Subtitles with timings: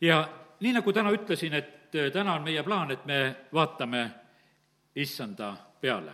[0.00, 0.28] ja
[0.60, 4.10] nii, nagu täna ütlesin, et äh, täna on meie plaan, et me vaatame
[4.96, 6.12] issanda peale.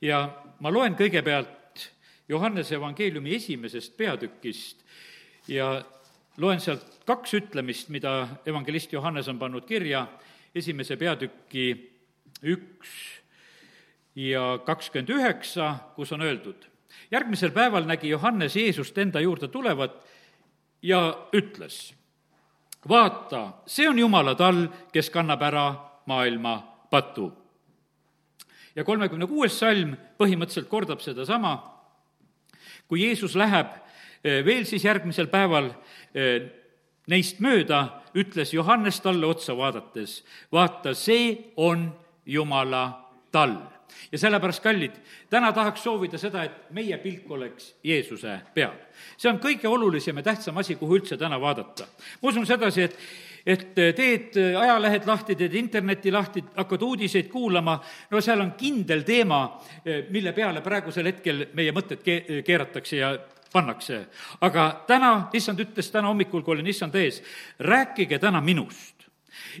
[0.00, 0.28] ja
[0.60, 1.90] ma loen kõigepealt
[2.28, 4.84] Johannese evangeeliumi esimesest peatükist
[5.48, 5.84] ja
[6.36, 10.06] loen sealt kaks ütlemist, mida evangelist Johannes on pannud kirja,
[10.54, 11.66] esimese peatüki
[12.42, 12.94] üks
[14.16, 16.66] ja kakskümmend üheksa, kus on öeldud,
[17.10, 20.00] järgmisel päeval nägi Johannes Jeesust enda juurde tulevat
[20.82, 21.00] ja
[21.34, 21.92] ütles,
[22.88, 25.66] vaata, see on Jumala tall, kes kannab ära
[26.06, 26.58] maailma
[26.90, 27.32] patu.
[28.74, 31.54] ja kolmekümne kuues salm põhimõtteliselt kordab sedasama,
[32.88, 33.70] kui Jeesus läheb
[34.24, 35.70] eh, veel siis järgmisel päeval
[36.14, 36.50] eh,
[37.06, 41.86] neist mööda, ütles Johannes talle otsa vaadates, vaata, see on
[42.26, 42.84] Jumala
[43.30, 43.60] tall
[44.12, 44.96] ja sellepärast, kallid,
[45.30, 48.74] täna tahaks soovida seda, et meie pilk oleks Jeesuse peal.
[49.16, 51.86] see on kõige olulisem ja tähtsam asi, kuhu üldse täna vaadata.
[52.22, 52.98] ma usun sedasi, et
[53.46, 57.76] et teed ajalehed lahti, teed interneti lahti, hakkad uudiseid kuulama,
[58.10, 59.60] no seal on kindel teema,
[60.10, 63.12] mille peale praegusel hetkel meie mõtted ke-, keeratakse ja
[63.52, 64.06] pannakse.
[64.40, 67.22] aga täna, issand ütles täna hommikul, kui olin issanda ees,
[67.60, 69.06] rääkige täna minust.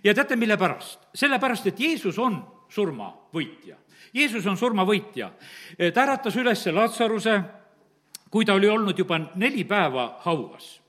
[0.04, 1.00] ja teate, mille pärast?
[1.14, 3.76] sellepärast, et Jeesus on surmavõitja.
[4.14, 5.30] Jeesus on surmavõitja.
[5.94, 7.40] ta äratas üles Latsaruse,
[8.30, 10.80] kui ta oli olnud juba neli päeva hauas.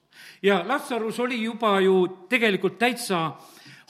[0.42, 3.32] ja Latsarus oli juba ju tegelikult täitsa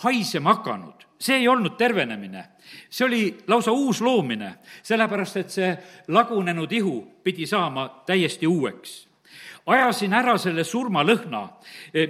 [0.03, 1.05] haisema hakanud.
[1.19, 2.45] see ei olnud tervenemine,
[2.89, 9.07] see oli lausa uus loomine, sellepärast et see lagunenud ihu pidi saama täiesti uueks
[9.65, 11.47] ajasin ära selle surmalõhna,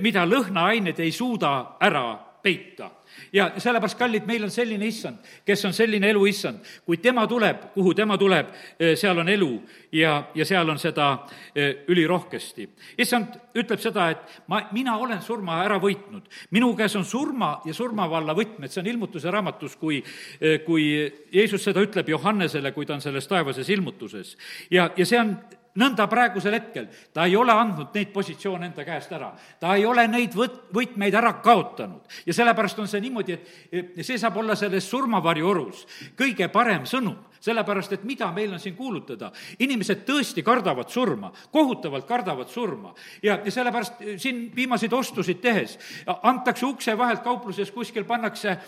[0.02, 2.90] mida lõhnaained ei suuda ära peita
[3.34, 6.60] ja sellepärast, kallid, meil on selline issand, kes on selline eluissand.
[6.86, 8.48] kui tema tuleb, kuhu tema tuleb,
[8.80, 9.52] eh, seal on elu
[9.92, 12.70] ja, ja seal on seda eh, ülirohkesti.
[12.98, 16.30] issand ütleb seda, et ma, mina olen surma ära võitnud.
[16.52, 20.04] minu käes on surma ja surmavalla võtmed, see on ilmutuse raamatus, kui,
[20.42, 24.38] eh, kui Jeesus seda ütleb Johannesele, kui ta on selles taevases ilmutuses.
[24.72, 25.38] ja, ja see on
[25.80, 29.34] nõnda praegusel hetkel, ta ei ole andnud neid positsioone enda käest ära.
[29.60, 32.02] ta ei ole neid võt-, võtmeid ära kaotanud.
[32.26, 33.40] ja sellepärast on see niimoodi,
[33.72, 35.86] et see saab olla selles surmavarju orus
[36.18, 39.32] kõige parem sõnum sellepärast et mida meil on siin kuulutada?
[39.60, 42.94] inimesed tõesti kardavad surma, kohutavalt kardavad surma.
[43.24, 48.60] ja, ja sellepärast eh, siin viimaseid ostusid tehes antakse ukse vahelt kaupluses kuskil, pannakse äh,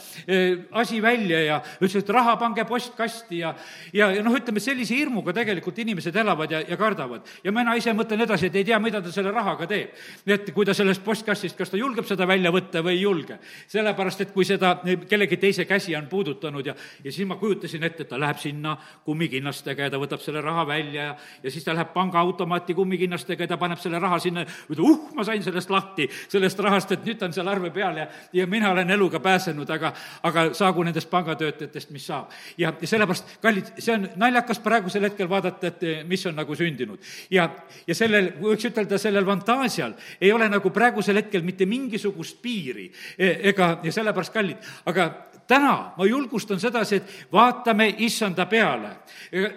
[0.72, 3.54] asi välja ja ütles, et raha pange postkasti ja
[3.94, 7.28] ja, ja noh, ütleme sellise hirmuga tegelikult inimesed elavad ja, ja kardavad.
[7.44, 9.96] ja mina ise mõtlen edasi, et ei tea, mida ta selle rahaga teeb.
[10.28, 13.40] et kui ta sellest postkastist, kas ta julgeb seda välja võtta või ei julge.
[13.68, 14.78] sellepärast, et kui seda
[15.10, 18.67] kellegi teise käsi on puudutanud ja, ja siis ma kujutasin ette, et ta läheb sinna
[18.68, 23.44] sinna kummikinnastega ja ta võtab selle raha välja ja, ja siis ta läheb pangaautomaati kummikinnastega
[23.44, 27.06] ja ta paneb selle raha sinna, ütleb, uh, ma sain sellest lahti, sellest rahast, et
[27.06, 29.94] nüüd ta on seal arve peal ja, ja mina olen eluga pääsenud, aga,
[30.28, 32.34] aga saagu nendest pangatöötajatest, mis saab.
[32.58, 37.00] ja, ja sellepärast, kallid, see on naljakas praegusel hetkel vaadata, et mis on nagu sündinud.
[37.32, 37.50] ja,
[37.88, 43.34] ja sellel, võiks ütelda, sellel fantaasial ei ole nagu praegusel hetkel mitte mingisugust piiri e,
[43.54, 45.10] ega, ja sellepärast, kallid, aga
[45.48, 48.90] täna ma julgustan sedasi, et vaatame issanda peale.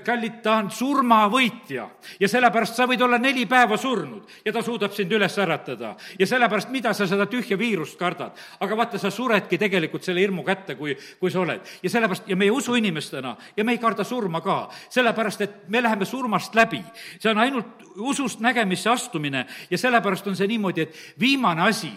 [0.05, 1.89] kallid, ta on surmavõitja
[2.21, 5.97] ja sellepärast sa võid olla neli päeva surnud ja ta suudab sind üles äratada.
[6.19, 8.39] ja sellepärast, mida sa seda tühja viirust kardad?
[8.61, 11.61] aga vaata, sa suredki tegelikult selle hirmu kätte, kui, kui sa oled.
[11.83, 16.05] ja sellepärast, ja meie usuinimestena, ja me ei karda surma ka, sellepärast et me läheme
[16.05, 16.83] surmast läbi.
[17.19, 21.91] see on ainult usust nägemisse astumine ja sellepärast on see niimoodi, et viimane asi,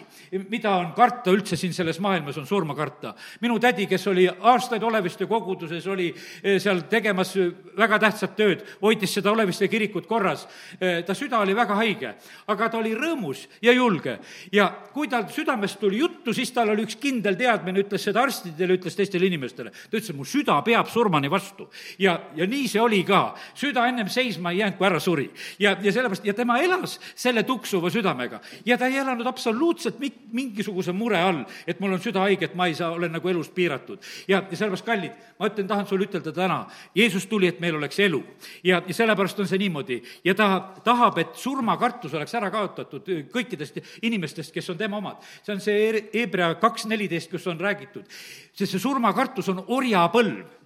[0.50, 3.14] mida on karta üldse siin selles maailmas, on surma karta.
[3.42, 6.14] minu tädi tädi, kes oli aastaid Oleviste koguduses, oli
[6.44, 7.34] eh, seal tegemas
[7.78, 10.48] väga tähtsat tööd, hoidis seda Oleviste kirikut korras.
[10.80, 12.14] Eh, ta süda oli väga haige,
[12.48, 14.20] aga ta oli rõõmus ja julge.
[14.52, 18.78] ja kui tal südamest tuli juttu, siis tal oli üks kindel teadmine, ütles seda arstidele,
[18.78, 19.72] ütles teistele inimestele.
[19.72, 21.70] ta ütles, et mu süda peab surmani vastu.
[22.00, 23.36] ja, ja nii see oli ka.
[23.56, 25.30] süda ennem seisma ei jäänud, kui ära suri.
[25.60, 28.40] ja, ja sellepärast, ja tema elas selle tuksuva südamega.
[28.66, 32.56] ja ta ei elanud absoluutselt mit-, mingisuguse mure all, et mul on süda haige, et
[32.56, 34.00] ma ei saa, olen nagu elust piiratud piiratud.
[34.28, 36.60] ja, ja sellepärast, kallid, ma ütlen, tahan sulle ütelda täna,
[36.96, 38.24] Jeesus tuli, et meil oleks elu.
[38.64, 40.02] ja, ja sellepärast on see niimoodi.
[40.24, 45.22] ja ta tahab, et surmakartus oleks ära kaotatud kõikidest inimestest, kes on tema omad.
[45.44, 48.06] see on see Hebra kaks neliteist, kus on räägitud.
[48.54, 50.63] sest see surmakartus on orjapõlv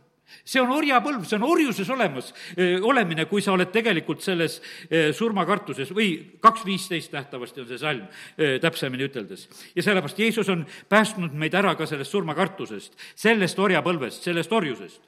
[0.47, 2.31] see on orjapõlv, see on orjuses olemas,
[2.81, 4.59] olemine, kui sa oled tegelikult selles
[5.17, 8.07] surmakartuses või kaks viisteist nähtavasti on see salm,
[8.61, 9.47] täpsemini üteldes.
[9.75, 15.01] ja sellepärast Jeesus on päästnud meid ära ka sellest surmakartusest, sellest orjapõlvest, sellest orjusest.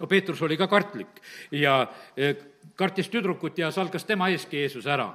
[0.00, 1.20] no Peetrus oli ka kartlik
[1.50, 1.86] ja
[2.76, 5.14] kartis tüdrukut ja salgas tema eeski Jeesus ära.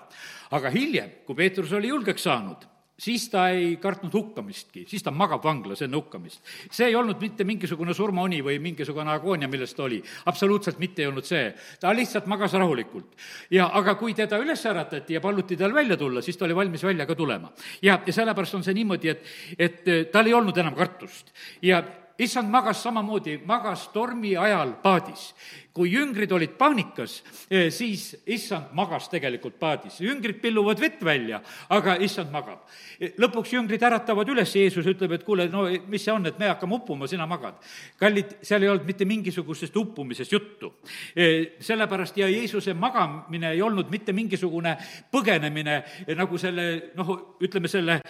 [0.52, 2.68] aga hiljem, kui Peetrus oli julgeks saanud,
[3.00, 6.40] siis ta ei kartnud hukkamistki, siis ta magab vanglas enne hukkamist.
[6.72, 10.02] see ei olnud mitte mingisugune surmauni või mingisugune agoonia, milles ta oli.
[10.26, 11.54] absoluutselt mitte ei olnud see.
[11.80, 13.16] ta lihtsalt magas rahulikult.
[13.52, 16.84] ja aga kui teda üles äratati ja paluti tal välja tulla, siis ta oli valmis
[16.84, 17.52] välja ka tulema.
[17.82, 19.24] ja, ja sellepärast on see niimoodi, et,
[19.60, 21.34] et tal ei olnud enam kartust.
[21.62, 21.84] ja
[22.18, 25.34] issand magas samamoodi, magas tormi ajal paadis.
[25.76, 27.18] kui jüngrid olid paanikas,
[27.52, 30.00] eh, siis issand magas tegelikult paadis.
[30.00, 32.60] jüngrid pilluvad vett välja, aga issand magab.
[32.98, 36.48] Eh, lõpuks jüngrid äratavad üles, Jeesus ütleb, et kuule, no mis see on, et me
[36.48, 37.56] hakkame uppuma, sina magad.
[38.00, 40.74] kallid, seal ei olnud mitte mingisugusest uppumisest juttu.
[41.14, 44.78] Eh, sellepärast ja Jeesuse magamine ei olnud mitte mingisugune
[45.12, 45.84] põgenemine
[46.16, 48.02] nagu selle noh, ütleme selle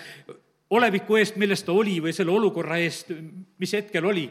[0.75, 3.11] oleviku eest, milles ta oli, või selle olukorra eest,
[3.59, 4.25] mis hetkel oli,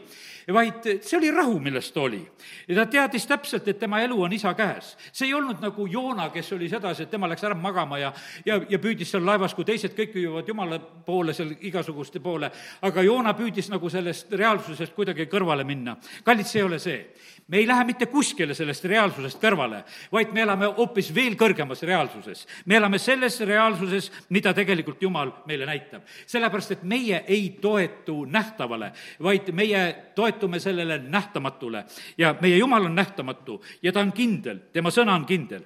[0.53, 2.21] vaid see oli rahu, milles ta oli.
[2.67, 4.95] ja ta teadis täpselt, et tema elu on isa käes.
[5.11, 8.13] see ei olnud nagu Joona, kes oli sedasi, et tema läks ära magama ja,
[8.45, 12.51] ja, ja püüdis seal laevas, kui teised kõik hüüavad Jumala poole, seal igasuguste poole,
[12.81, 15.97] aga Joona püüdis nagu sellest reaalsusest kuidagi kõrvale minna.
[16.23, 16.99] kallid, see ei ole see
[17.47, 22.47] me ei lähe mitte kuskile sellest reaalsusest kõrvale, vaid me elame hoopis veel kõrgemas reaalsuses.
[22.65, 26.01] me elame selles reaalsuses, mida tegelikult Jumal meile näitab.
[26.25, 31.85] sellepärast, et meie ei toetu nähtavale, vaid meie toetume sellele nähtamatule
[32.17, 35.61] ja meie Jumal on nähtamatu ja ta on kindel, tema sõna on kindel.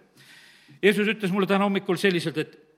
[0.81, 2.68] Jeesus ütles mulle täna hommikul selliselt, et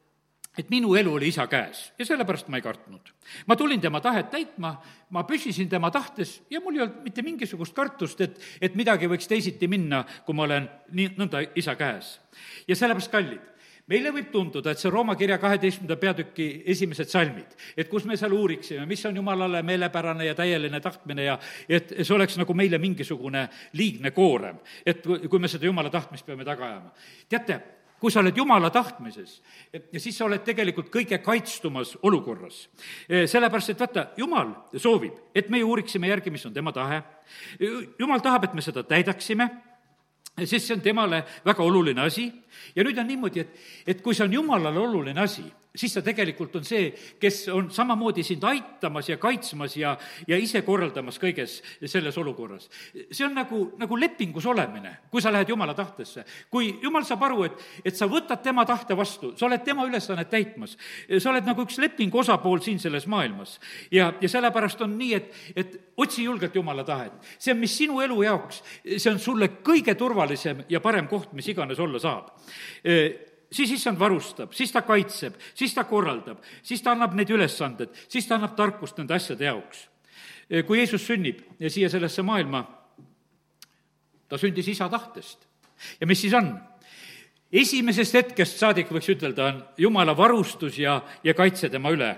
[0.57, 3.13] et minu elu oli isa käes ja sellepärast ma ei kartnud.
[3.47, 4.73] ma tulin tema tahet täitma,
[5.09, 9.29] ma püsisin tema tahtes ja mul ei olnud mitte mingisugust kartust, et, et midagi võiks
[9.31, 12.19] teisiti minna, kui ma olen nii, nõnda isa käes.
[12.67, 13.47] ja sellepärast, kallid,
[13.87, 18.33] meile võib tunduda, et see Rooma kirja kaheteistkümnenda peatüki esimesed salmid, et kus me seal
[18.35, 21.37] uuriksime, mis on jumalale meelepärane ja täieline tahtmine ja
[21.69, 23.47] et see oleks nagu meile mingisugune
[23.79, 26.91] liigne koorem, et kui me seda jumala tahtmist peame taga ajama.
[27.29, 27.61] teate,
[28.01, 29.35] kui sa oled jumala tahtmises,
[29.97, 32.63] siis sa oled tegelikult kõige kaitstumas olukorras.
[33.07, 37.03] sellepärast, et vaata, jumal soovib, et meie uuriksime järgi, mis on tema tahe.
[37.99, 39.49] jumal tahab, et me seda täidaksime
[40.45, 42.31] sest see on temale väga oluline asi
[42.75, 43.57] ja nüüd on niimoodi, et,
[43.87, 45.43] et kui see on jumalale oluline asi,
[45.75, 46.89] siis ta tegelikult on see,
[47.19, 49.93] kes on samamoodi sind aitamas ja kaitsmas ja,
[50.27, 52.67] ja ise korraldamas kõiges selles olukorras.
[53.11, 56.25] see on nagu, nagu lepingus olemine, kui sa lähed Jumala tahtesse.
[56.51, 60.29] kui Jumal saab aru, et, et sa võtad tema tahte vastu, sa oled tema ülesannet
[60.29, 60.75] täitmas,
[61.17, 63.59] sa oled nagu üks lepingu osapool siin selles maailmas.
[63.91, 67.13] ja, ja sellepärast on nii, et, et otsi julgelt Jumala tahet.
[67.39, 68.63] see mis sinu elu jaoks,
[68.97, 72.35] see on sulle kõige turvalisem ja parem koht, mis iganes olla saab
[73.51, 78.27] siis issand varustab, siis ta kaitseb, siis ta korraldab, siis ta annab neid ülesanded, siis
[78.27, 79.87] ta annab tarkust nende asjade jaoks.
[80.67, 82.65] kui Jeesus sünnib siia sellesse maailma,
[84.27, 85.47] ta sündis isa tahtest.
[85.99, 86.59] ja mis siis on?
[87.51, 92.15] esimesest hetkest saadik, võiks ütelda, on jumala varustus ja, ja kaitse tema üle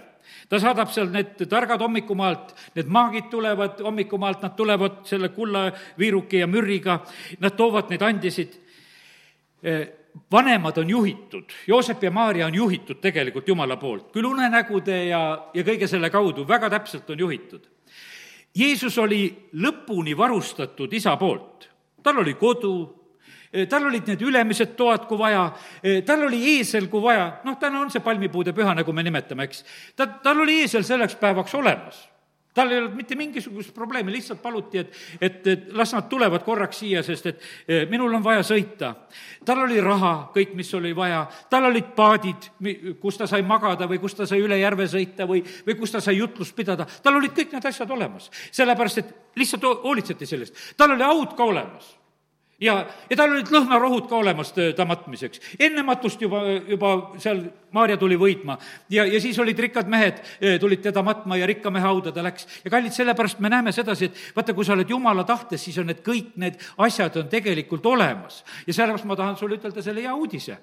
[0.49, 6.47] ta saadab seal need targad hommikumaalt, need maagid tulevad hommikumaalt, nad tulevad selle kullaviiruki ja
[6.47, 6.99] mürriga,
[7.39, 8.59] nad toovad neid andisid
[10.31, 15.21] vanemad on juhitud, Joosep ja Maarja on juhitud tegelikult Jumala poolt, küll unenägude ja,
[15.53, 17.69] ja kõige selle kaudu väga täpselt on juhitud.
[18.55, 19.25] Jeesus oli
[19.57, 21.69] lõpuni varustatud isa poolt,
[22.03, 22.75] tal oli kodu,
[23.69, 25.47] tal olid need ülemised toad, kui vaja,
[26.05, 29.65] tal oli eesel, kui vaja, noh, täna on see palmipuude püha, nagu me nimetame, eks.
[29.97, 32.12] ta, tal oli eesel selleks päevaks olemas
[32.53, 36.83] tal ei olnud mitte mingisugust probleemi, lihtsalt paluti, et, et, et las nad tulevad korraks
[36.83, 38.93] siia, sest et eh, minul on vaja sõita.
[39.45, 42.49] tal oli raha, kõik, mis oli vaja, tal olid paadid,
[43.01, 46.01] kus ta sai magada või kus ta sai üle järve sõita või, või kus ta
[46.03, 48.29] sai jutlust pidada, tal olid kõik need asjad olemas.
[48.51, 50.73] sellepärast, et lihtsalt hoolitseti sellest.
[50.77, 52.02] tal oli haud ka olemas
[52.63, 52.77] ja,
[53.09, 55.41] ja tal olid lõhnarohud ka olemas ta matmiseks.
[55.59, 57.43] enne matust juba, juba seal
[57.73, 58.57] Maarja tuli võitma
[58.93, 60.19] ja, ja siis olid rikkad mehed,
[60.61, 62.47] tulid teda matma ja rikka mehe hauda ta läks.
[62.63, 65.89] ja kallid, sellepärast me näeme sedasi, et vaata, kui sa oled jumala tahtes, siis on
[65.89, 68.43] need kõik need asjad on tegelikult olemas.
[68.67, 70.61] ja sellepärast ma tahan sulle ütelda selle hea uudise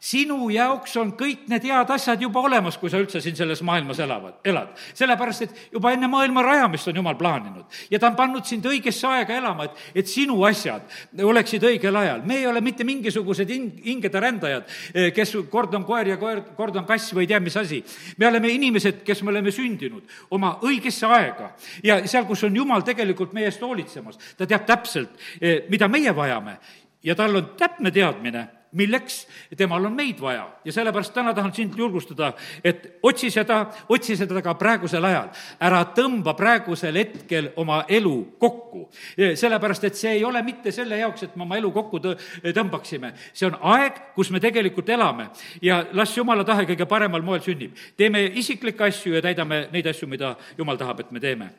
[0.00, 3.98] sinu jaoks on kõik need head asjad juba olemas, kui sa üldse siin selles maailmas
[4.00, 4.72] elavad, elad.
[4.96, 9.08] sellepärast, et juba enne maailma rajamist on Jumal plaaninud ja ta on pannud sind õigesse
[9.10, 10.88] aega elama, et, et sinu asjad
[11.22, 12.22] oleksid õigel ajal.
[12.24, 16.40] me ei ole mitte mingisugused hing, hingede rändajad, eh, kes kord on koer ja koer,
[16.56, 17.82] kord on kass või ei tea mis asi.
[18.16, 21.52] me oleme inimesed, kes me oleme sündinud oma õigesse aega
[21.84, 26.16] ja seal, kus on Jumal tegelikult meie eest hoolitsemas, ta teab täpselt, eh, mida meie
[26.16, 26.56] vajame
[27.04, 29.26] ja tal on täpne teadmine milleks?
[29.56, 32.32] temal on meid vaja ja sellepärast täna tahan sind julgustada,
[32.64, 35.30] et otsi seda, otsi seda ka praegusel ajal.
[35.60, 38.88] ära tõmba praegusel hetkel oma elu kokku.
[39.34, 42.16] sellepärast, et see ei ole mitte selle jaoks, et me oma elu kokku tõ-,
[42.54, 43.12] tõmbaksime.
[43.32, 45.30] see on aeg, kus me tegelikult elame
[45.62, 47.76] ja las jumala tahe kõige paremal moel sünnib.
[47.96, 51.50] teeme isiklikke asju ja täidame neid asju, mida jumal tahab, et me teeme.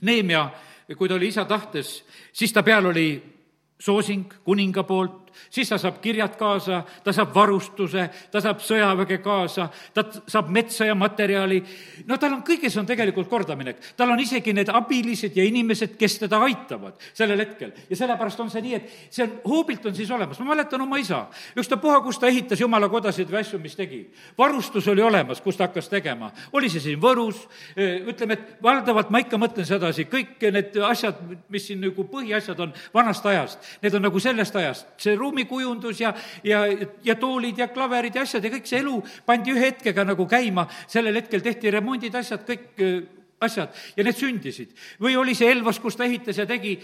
[0.00, 0.50] Neemia,
[0.96, 3.36] kui ta oli isa tahtes, siis ta peal oli
[3.80, 9.68] soosing kuninga poolt, siis ta saab kirjad kaasa, ta saab varustuse, ta saab sõjaväge kaasa,
[9.94, 11.62] ta saab metsa ja materjali.
[12.06, 13.80] no tal on, kõiges on tegelikult kordaminek.
[13.96, 17.72] tal on isegi need abilised ja inimesed, kes teda aitavad sellel hetkel.
[17.90, 20.38] ja sellepärast on see nii, et see on, hoobilt on siis olemas.
[20.40, 21.26] ma mäletan oma isa,
[21.56, 24.02] ükstapuha, kus ta ehitas jumala kodasid või asju, mis tegi.
[24.38, 26.32] varustus oli olemas, kus ta hakkas tegema.
[26.52, 31.18] oli see siin Võrus, ütleme, et valdavalt ma ikka mõtlen sedasi, kõik need asjad,
[31.52, 34.86] mis siin nagu põhiasjad on vanast ajast, need on nagu sellest ajast.
[35.00, 36.14] see ruumikujundus ja,
[36.46, 36.64] ja,
[37.04, 40.66] ja toolid ja klaverid ja asjad ja kõik see elu pandi ühe hetkega nagu käima,
[40.90, 42.98] sellel hetkel tehti remondid, asjad, kõik äh,
[43.40, 44.70] asjad ja need sündisid.
[45.00, 46.78] või oli see Elvas, kus ta ehitas ja tegi,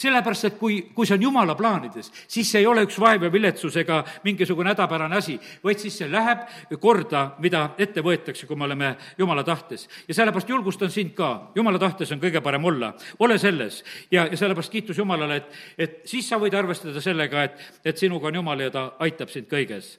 [0.00, 3.32] sellepärast, et kui, kui see on jumala plaanides, siis see ei ole üks vaev ja
[3.32, 6.44] viletsus ega mingisugune hädapärane asi, vaid siis see läheb
[6.80, 9.88] korda, mida ette võetakse, kui me oleme jumala tahtes.
[10.08, 13.82] ja sellepärast julgustan sind ka, jumala tahtes on kõige parem olla, ole selles.
[14.10, 18.28] ja, ja sellepärast kiitus Jumalale, et, et siis sa võid arvestada sellega, et, et sinuga
[18.28, 19.96] on Jumal ja ta aitab sind kõiges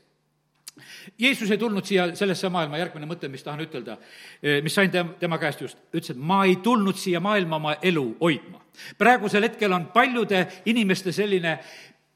[1.19, 3.97] Jeesus ei tulnud siia sellesse maailma, järgmine mõte, mis tahan ütelda,
[4.63, 8.05] mis sain tem-, tema käest just, ütles, et ma ei tulnud siia maailma oma elu
[8.21, 8.61] hoidma.
[8.97, 11.57] praegusel hetkel on paljude inimeste selline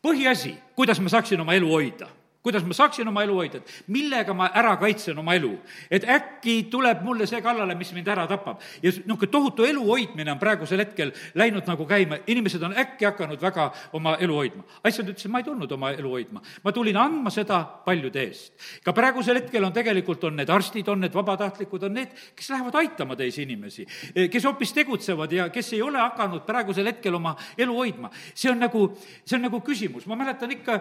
[0.05, 2.09] põhiasi, kuidas ma saaksin oma elu hoida
[2.45, 5.55] kuidas ma saaksin oma elu hoida, et millega ma ära kaitsen oma elu.
[5.89, 8.59] et äkki tuleb mulle see kallale, mis mind ära tapab.
[8.83, 13.41] ja niisugune tohutu elu hoidmine on praegusel hetkel läinud nagu käima, inimesed on äkki hakanud
[13.41, 14.63] väga oma elu hoidma.
[14.83, 18.53] asjad ütlesid, ma ei tulnud oma elu hoidma, ma tulin andma seda paljude eest.
[18.85, 22.77] ka praegusel hetkel on tegelikult, on need arstid, on need vabatahtlikud, on need, kes lähevad
[22.83, 23.87] aitama teisi inimesi,
[24.29, 28.13] kes hoopis tegutsevad ja kes ei ole hakanud praegusel hetkel oma elu hoidma.
[28.35, 28.91] see on nagu,
[29.25, 30.77] see on nagu küsimus, ma mäletan ikka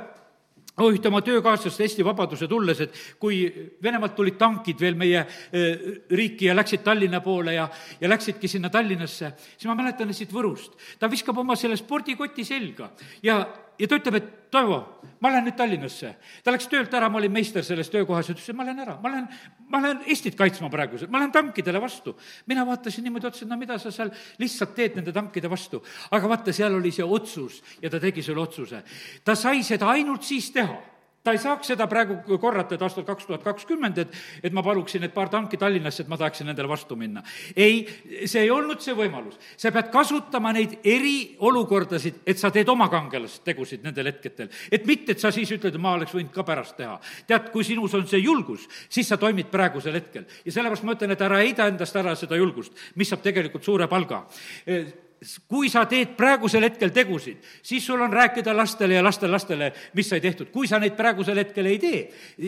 [0.83, 3.45] ühte oma töökaaslast Eesti Vabaduse tulles, et kui
[3.83, 5.23] Venemaalt tulid tankid veel meie
[6.11, 7.69] riiki ja läksid Tallinna poole ja,
[8.01, 12.91] ja läksidki sinna Tallinnasse, siis ma mäletan siit Võrust, ta viskab oma selle spordikoti selga
[13.23, 13.39] ja
[13.79, 14.77] ja ta ütleb, et Toivo,
[15.19, 16.13] ma lähen nüüd Tallinnasse.
[16.45, 19.11] ta läks töölt ära, ma olin meister selles töökohas, ütles, et ma lähen ära, ma
[19.11, 19.27] lähen,
[19.69, 22.15] ma lähen Eestit kaitsma praegu, ma lähen tankidele vastu.
[22.47, 25.83] mina vaatasin niimoodi otsa, et no mida sa seal lihtsalt teed nende tankide vastu.
[26.11, 28.85] aga vaata, seal oli see otsus ja ta tegi selle otsuse.
[29.25, 30.94] ta sai seda ainult siis teha
[31.25, 35.07] ta ei saaks seda praegu korrata, et aastal kaks tuhat kakskümmend, et, et ma paluksin,
[35.07, 37.23] et paar tanki Tallinnasse, et ma tahaksin nendele vastu minna.
[37.57, 37.87] ei,
[38.29, 39.39] see ei olnud see võimalus.
[39.57, 44.51] sa pead kasutama neid eriolukordasid, et sa teed oma kangelastegusid nendel hetkedel.
[44.71, 46.99] et mitte, et sa siis ütled, ma oleks võinud ka pärast teha.
[47.27, 50.29] tead, kui sinus on see julgus, siis sa toimid praegusel hetkel.
[50.45, 53.89] ja sellepärast ma ütlen, et ära heida endast ära seda julgust, mis saab tegelikult suure
[53.89, 54.27] palga
[55.49, 60.21] kui sa teed praegusel hetkel tegusid, siis sul on rääkida lastele ja lastelastele, mis sai
[60.21, 60.51] tehtud.
[60.53, 62.01] kui sa neid praegusel hetkel ei tee,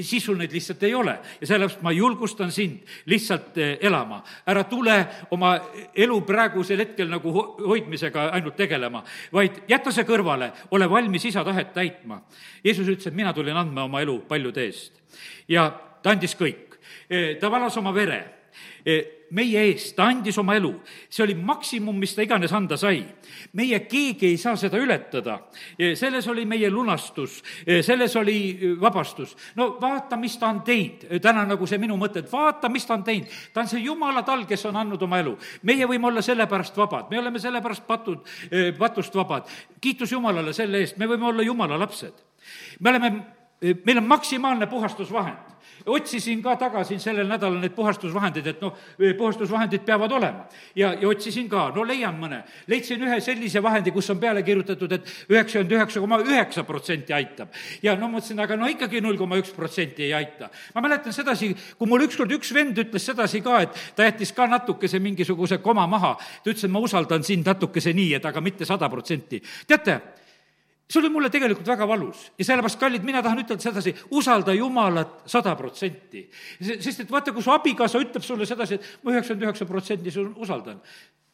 [0.03, 1.19] siis sul neid lihtsalt ei ole.
[1.41, 4.23] ja sellepärast ma julgustan sind lihtsalt eh, elama.
[4.47, 5.57] ära tule oma
[5.95, 7.33] elu praegusel hetkel nagu
[7.67, 12.23] hoidmisega ainult tegelema, vaid jäta see kõrvale, ole valmis isa tahet täitma.
[12.65, 15.03] Jeesus ütles, et mina tulin andma oma elu paljude eest.
[15.49, 15.71] ja
[16.03, 16.79] ta andis kõik.
[17.11, 18.36] Eh, ta valas oma vere
[19.35, 20.71] meie eest, ta andis oma elu.
[21.11, 23.03] see oli maksimum, mis ta iganes anda sai.
[23.53, 25.41] meie keegi ei saa seda ületada.
[25.95, 27.43] selles oli meie lunastus,
[27.83, 29.37] selles oli vabastus.
[29.57, 32.95] no vaata, mis ta on teinud, täna nagu see minu mõte, et vaata, mis ta
[32.95, 33.27] on teinud.
[33.53, 35.37] ta on see jumala tal, kes on andnud oma elu.
[35.63, 38.23] meie võime olla sellepärast vabad, me oleme sellepärast patud,
[38.79, 39.51] patust vabad.
[39.81, 42.15] kiitus Jumalale selle eest, me võime olla Jumala lapsed.
[42.81, 43.13] me oleme,
[43.61, 45.56] meil on maksimaalne puhastusvahend
[45.87, 48.75] otsisin ka tagasi sellel nädalal neid puhastusvahendeid, et noh,
[49.19, 50.47] puhastusvahendid peavad olema.
[50.75, 52.43] ja, ja otsisin ka, no leian mõne.
[52.67, 57.55] leidsin ühe sellise vahendi, kus on peale kirjutatud, et üheksakümmend üheksa koma üheksa protsenti aitab.
[57.83, 60.51] ja no mõtlesin, aga no ikkagi null koma üks protsenti ei aita.
[60.75, 64.47] ma mäletan sedasi, kui mul ükskord üks vend ütles sedasi ka, et ta jättis ka
[64.51, 66.17] natukese mingisuguse koma maha.
[66.43, 69.43] ta ütles, et ma usaldan sind natukese nii, et aga mitte sada protsenti.
[69.67, 70.01] teate,
[70.87, 75.25] see oli mulle tegelikult väga valus ja sellepärast, kallid, mina tahan ütelda sedasi, usalda Jumalat
[75.27, 76.29] sada protsenti.
[76.61, 80.31] sest et vaata, kui su abikaasa ütleb sulle sedasi, et ma üheksakümmend üheksa protsenti sul
[80.37, 80.79] usaldan,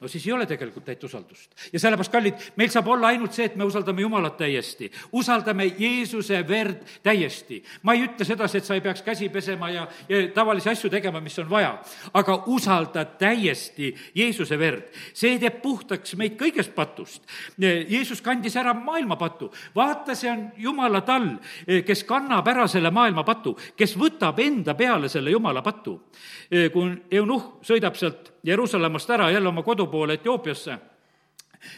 [0.03, 1.51] no siis ei ole tegelikult täit usaldust.
[1.73, 4.91] ja sellepärast, kallid, meil saab olla ainult see, et me usaldame Jumalat täiesti.
[5.13, 7.63] usaldame Jeesuse verd täiesti.
[7.83, 11.21] ma ei ütle sedasi, et sa ei peaks käsi pesema ja, ja tavalisi asju tegema,
[11.21, 11.77] mis on vaja,
[12.15, 14.91] aga usalda täiesti Jeesuse verd.
[15.15, 17.23] see teeb puhtaks meid kõigest patust.
[17.59, 19.53] Jeesus kandis ära maailma patu.
[19.75, 21.37] vaata, see on Jumala tall,
[21.87, 26.01] kes kannab ära selle maailma patu, kes võtab enda peale selle Jumala patu.
[26.73, 30.79] kui eunuhh sõidab sealt Jeruusalemmast ära jälle oma kodu poole Etioopiasse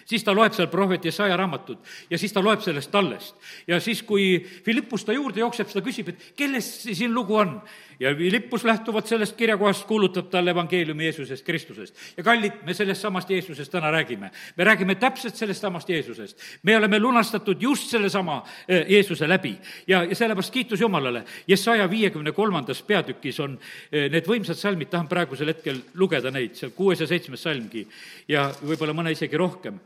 [0.09, 3.37] siis ta loeb seal prohvet Jesaja raamatut ja siis ta loeb sellest tallest.
[3.67, 7.59] ja siis, kui Philippus ta juurde jookseb, siis ta küsib, et kellest siin lugu on
[8.01, 11.97] ja Philippus lähtuvalt sellest kirjakohast kuulutab talle evangeeliumi Jeesusest Kristusest.
[12.17, 14.31] ja kallid, me sellest samast Jeesusest täna räägime.
[14.57, 16.39] me räägime täpselt sellest samast Jeesusest.
[16.63, 21.25] me oleme lunastatud just sellesama eh, Jeesuse läbi ja, ja sellepärast kiitus Jumalale.
[21.49, 23.59] Jesaja viiekümne kolmandas peatükis on
[23.93, 27.89] eh, need võimsad salmid, tahan praegusel hetkel lugeda neid, seal kuues ja seitsmes salmgi
[28.29, 29.81] ja võib-olla mõne isegi rohkem.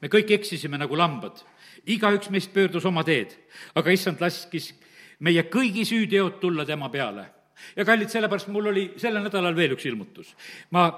[0.00, 1.44] me kõik eksisime nagu lambad
[1.86, 3.34] igaüks meist pöördus oma teed,
[3.74, 4.72] aga issand laskis
[5.20, 7.26] meie kõigi süüteod tulla tema peale.
[7.76, 10.34] ja kallid, sellepärast mul oli sellel nädalal veel üks ilmutus.
[10.70, 10.88] ma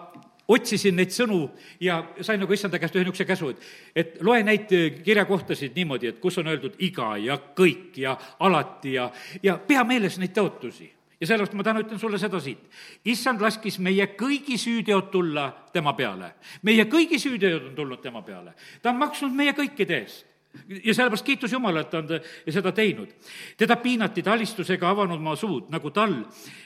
[0.49, 1.49] otsisin neid sõnu
[1.80, 4.70] ja sain nagu issanda käest ühe niisuguse käsu, et, et loe neid
[5.04, 9.11] kirjakohtasid niimoodi, et kus on öeldud iga ja kõik ja alati ja,
[9.42, 12.62] ja pea meeles neid tõotusi ja sellepärast ma täna ütlen sulle seda siit.
[13.04, 16.35] issand laskis meie kõigi süüteod tulla tema peale.
[16.62, 18.54] meie kõigi süüteod on tulnud tema peale.
[18.82, 20.35] ta on maksnud meie kõikide eest
[20.84, 22.08] ja sellepärast kiitus Jumalale, et ta on
[22.50, 23.08] seda teinud.
[23.56, 26.22] teda piinati, ta alistusega avanud oma suud, nagu tall,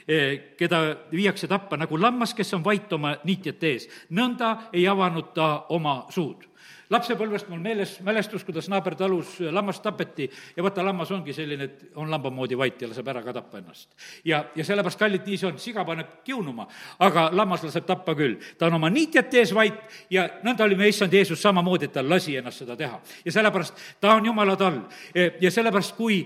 [0.07, 0.81] eh, keda
[1.11, 3.89] viiakse tappa, nagu lammas, kes on vait oma niitjate ees.
[4.11, 6.50] nõnda ei avanud ta oma suud
[6.91, 12.11] lapsepõlvest mul meeles mälestus, kuidas naabertalus lammast tapeti ja vaata, lammas ongi selline, et on
[12.11, 13.89] lamba moodi vait ja laseb ära ka tappa ennast.
[14.25, 16.67] ja, ja sellepärast, kallid, nii see on, siga paneb kiunuma,
[16.99, 18.35] aga lammas laseb tappa küll.
[18.57, 19.79] ta on oma niitjate ees vait
[20.11, 22.99] ja nõnda oli meie issand Jeesus samamoodi, et ta lasi ennast seda teha.
[23.25, 24.81] ja sellepärast ta on Jumala tall.
[25.15, 26.21] ja sellepärast, kui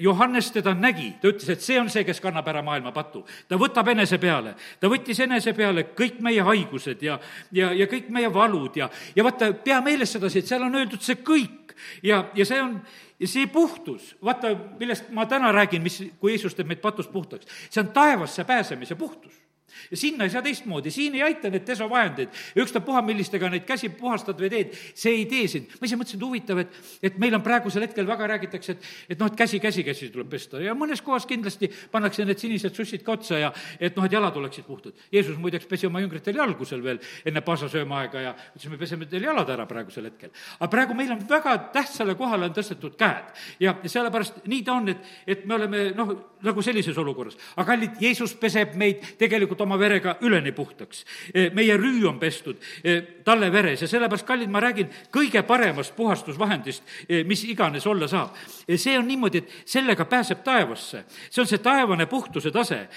[0.00, 3.26] Johannes teda nägi, ta ütles, et see on see, kes kannab ära maailma patu.
[3.48, 7.18] ta võtab enese peale, ta võttis enese peale kõik meie haigused ja,
[7.52, 10.74] ja, ja kõik meie valud ja, ja vaata, pea meeles meeles sedasi, et seal on
[10.74, 11.74] öeldud see kõik.
[12.02, 12.78] Ja, ja see on,
[13.24, 17.82] see puhtus, vaata, millest ma täna räägin, mis, kui Jeesus teeb meid patust puhtaks, see
[17.82, 19.45] on taevasse pääsemise puhtus
[19.90, 24.40] ja sinna ei saa teistmoodi, siin ei aita need desovahendid, ükstapuha, millistega neid käsi puhastad
[24.40, 25.76] või teed, see ei tee sind.
[25.80, 26.78] ma ise mõtlesin, et huvitav, et,
[27.10, 30.30] et meil on praegusel hetkel väga räägitakse, et, et noh, et käsi, käsi, käsi tuleb
[30.32, 34.12] pesta ja mõnes kohas kindlasti pannakse need sinised sussid ka otsa ja et noh, et
[34.12, 34.96] jalad oleksid puhtad.
[35.12, 39.08] Jeesus muideks pesi oma jüngritel jalgu seal veel enne paasasööma aega ja ütles, me peseme
[39.10, 40.32] teil jalad ära praegusel hetkel.
[40.58, 44.90] aga praegu meil on väga tähtsale kohale on tõstetud käed ja, sellepärast nii ta on,
[44.92, 46.12] et, et me oleme noh,
[46.46, 47.36] nagu sellises olukorras.
[47.56, 51.04] aga kallid, Jeesus peseb meid tegelikult oma verega üleni puhtaks.
[51.34, 55.96] E, meie rüü on pestud e, talle veres ja sellepärast, kallid, ma räägin kõige paremast
[55.96, 58.36] puhastusvahendist, e, mis iganes olla saab.
[58.76, 61.04] see on niimoodi, et sellega pääseb taevasse.
[61.30, 62.88] see on see taevane puhtuse tase.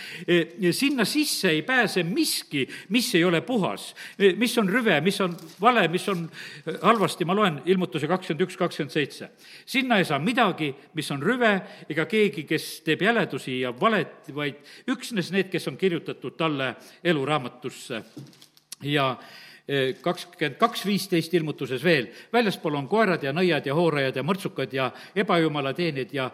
[0.71, 3.95] sinna sisse ei pääse miski, mis ei ole puhas,
[4.38, 6.29] mis on rüve, mis on vale, mis on
[6.82, 9.29] halvasti, ma loen ilmutuse kakskümmend üks, kakskümmend seitse.
[9.65, 14.60] sinna ei saa midagi, mis on rüve ega keegi, kes teeb jäledusi ja valet, vaid
[14.88, 16.48] üksnes need, kes on kirjutatud talle
[17.03, 18.03] eluraamatusse
[18.83, 19.09] ja
[19.67, 24.73] e, kakskümmend kaks viisteist ilmutuses veel, väljaspool on koerad ja nõiad ja hoorajad ja mõrtsukad
[24.73, 26.29] ja ebajumala teenid ja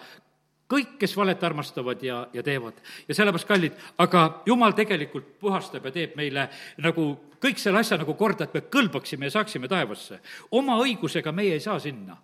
[0.72, 2.80] kõik, kes valet armastavad ja, ja teevad.
[3.08, 6.48] ja sellepärast, kallid, aga jumal tegelikult puhastab ja teeb meile
[6.82, 7.10] nagu
[7.42, 10.20] kõik selle asja nagu korda, et me kõlbaksime ja saaksime taevasse.
[10.52, 12.18] oma õigusega meie ei saa sinna.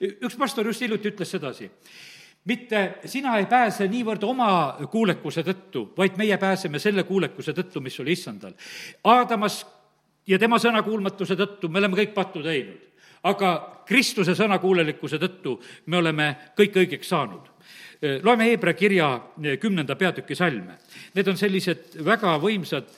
[0.00, 1.70] üks pastor just hiljuti ütles sedasi
[2.46, 4.50] mitte sina ei pääse niivõrd oma
[4.90, 8.54] kuulekuse tõttu, vaid meie pääseme selle kuulekuse tõttu, mis oli issandal.
[9.04, 9.64] Aadamas
[10.26, 12.80] ja tema sõnakuulmatuse tõttu me oleme kõik pattu teinud,
[13.26, 13.52] aga
[13.86, 17.52] Kristuse sõnakuulelikkuse tõttu me oleme kõik õigeks saanud
[18.22, 19.20] loeme Hebra kirja
[19.60, 20.78] kümnenda peatüki salme.
[21.14, 22.90] Need on sellised väga võimsad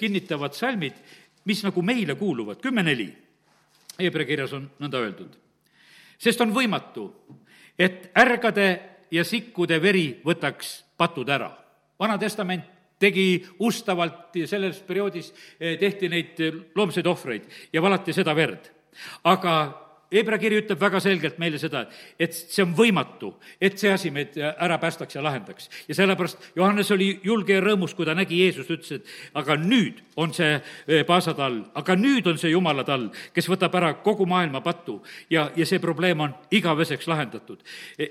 [0.00, 0.96] kinnitavad salmid,
[1.44, 3.08] mis nagu meile kuuluvad, kümme neli.
[3.98, 5.36] Hebra kirjas on nõnda öeldud.
[6.18, 7.12] sest on võimatu,
[7.78, 8.68] et ärgade
[9.10, 11.50] ja sikkude veri võtaks patud ära.
[11.98, 12.64] vana testament
[12.98, 18.70] tegi ustavalt selles perioodis eh, tehti neid eh, loomseid ohvreid ja valati seda verd.
[19.24, 21.82] aga Hebra kiri ütleb väga selgelt meile seda,
[22.16, 25.68] et see on võimatu, et see asi meid ära päästaks ja lahendaks.
[25.88, 30.00] ja sellepärast Johannes oli julge ja rõõmus, kui ta nägi Jeesust, ütles, et aga nüüd
[30.16, 34.62] on see eh, paasatall, aga nüüd on see Jumala tall, kes võtab ära kogu maailma
[34.64, 37.60] patu ja, ja see probleem on igaveseks lahendatud.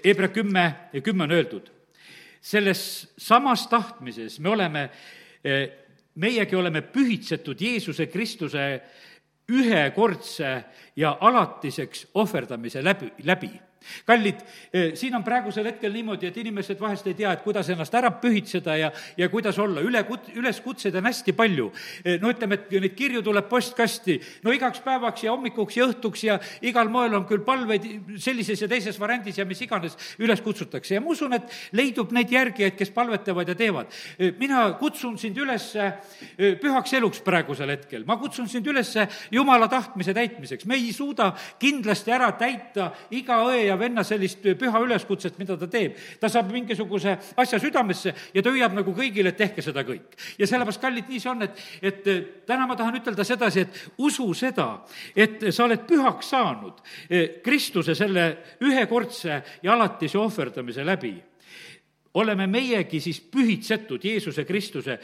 [0.05, 0.67] Hebra kümme
[1.01, 1.73] kümme on öeldud,
[2.41, 4.89] selles samas tahtmises me oleme,
[5.43, 5.65] eh,
[6.15, 8.69] meiegi oleme pühitsetud Jeesuse Kristuse
[9.49, 10.63] ühekordse
[10.95, 13.51] ja alatiseks ohverdamise läbi, läbi
[14.05, 14.41] kallid,
[14.73, 18.11] eh, siin on praegusel hetkel niimoodi, et inimesed vahest ei tea, et kuidas ennast ära
[18.21, 20.03] pühitseda ja, ja kuidas olla, üle,
[20.35, 21.69] üleskutseid on hästi palju.
[22.03, 26.25] Eh, no ütleme, et neid kirju tuleb postkasti, no igaks päevaks ja hommikuks ja õhtuks
[26.27, 27.87] ja igal moel on küll palveid
[28.21, 32.31] sellises ja teises variandis ja mis iganes üles kutsutakse ja ma usun, et leidub neid
[32.31, 33.91] järgijaid, kes palvetavad ja teevad.
[34.17, 35.69] Eh, mina kutsun sind üles
[36.37, 38.93] pühaks eluks praegusel hetkel, ma kutsun sind üles
[39.31, 44.81] Jumala tahtmise täitmiseks, me ei suuda kindlasti ära täita iga õe ja venna sellist püha
[44.83, 45.95] üleskutset, mida ta teeb.
[46.19, 50.17] ta saab mingisuguse asja südamesse ja ta hüüab nagu kõigile, et tehke seda kõik.
[50.37, 53.81] ja sellepärast, kallid, nii see on, et, et eh, täna ma tahan ütelda sedasi, et
[53.97, 54.83] usu seda,
[55.15, 58.27] et sa oled pühaks saanud eh, Kristuse selle
[58.61, 61.15] ühekordse ja alatise ohverdamise läbi.
[62.13, 64.99] oleme meiegi siis pühitsetud Jeesuse Kristuse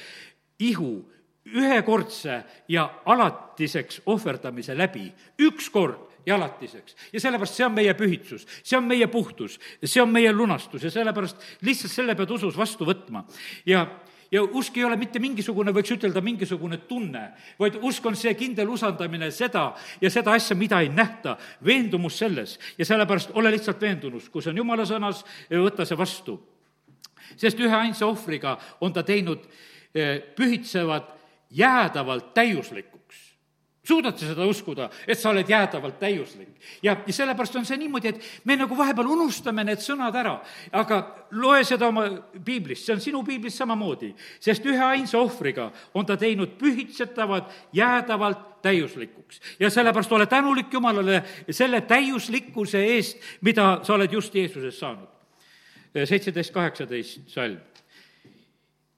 [0.60, 1.14] ihu
[1.46, 6.96] ühekordse ja alatiseks ohverdamise läbi, ükskord ja alatiseks.
[7.14, 10.92] ja sellepärast see on meie pühitsus, see on meie puhtus, see on meie lunastus ja
[10.92, 13.26] sellepärast lihtsalt selle pead usus vastu võtma.
[13.66, 13.88] ja
[14.34, 17.28] ja usk ei ole mitte mingisugune, võiks ütelda, mingisugune tunne,
[17.60, 19.68] vaid usk on see kindel usaldamine seda
[20.02, 24.58] ja seda asja, mida ei nähta, veendumus selles ja sellepärast ole lihtsalt veendunus, kus on
[24.58, 26.40] jumala sõnas, võta see vastu.
[27.38, 29.46] sest ühe ainsa ohvriga on ta teinud
[29.94, 31.14] eh, pühitsevad
[31.52, 33.03] jäädavalt täiuslikuks
[33.88, 36.50] suudad sa seda uskuda, et sa oled jäädavalt täiuslik?
[36.84, 40.38] ja, ja sellepärast on see niimoodi, et me nagu vahepeal unustame need sõnad ära,
[40.72, 41.00] aga
[41.36, 42.06] loe seda oma
[42.46, 48.62] piiblist, see on sinu piiblis samamoodi, sest ühe ainsa ohvriga on ta teinud pühitsetavad jäädavalt
[48.64, 49.42] täiuslikuks.
[49.60, 55.10] ja sellepärast ole tänulik Jumalale selle täiuslikkuse eest, mida sa oled just Jeesuses saanud.
[56.06, 57.60] seitseteist, kaheksateist salm.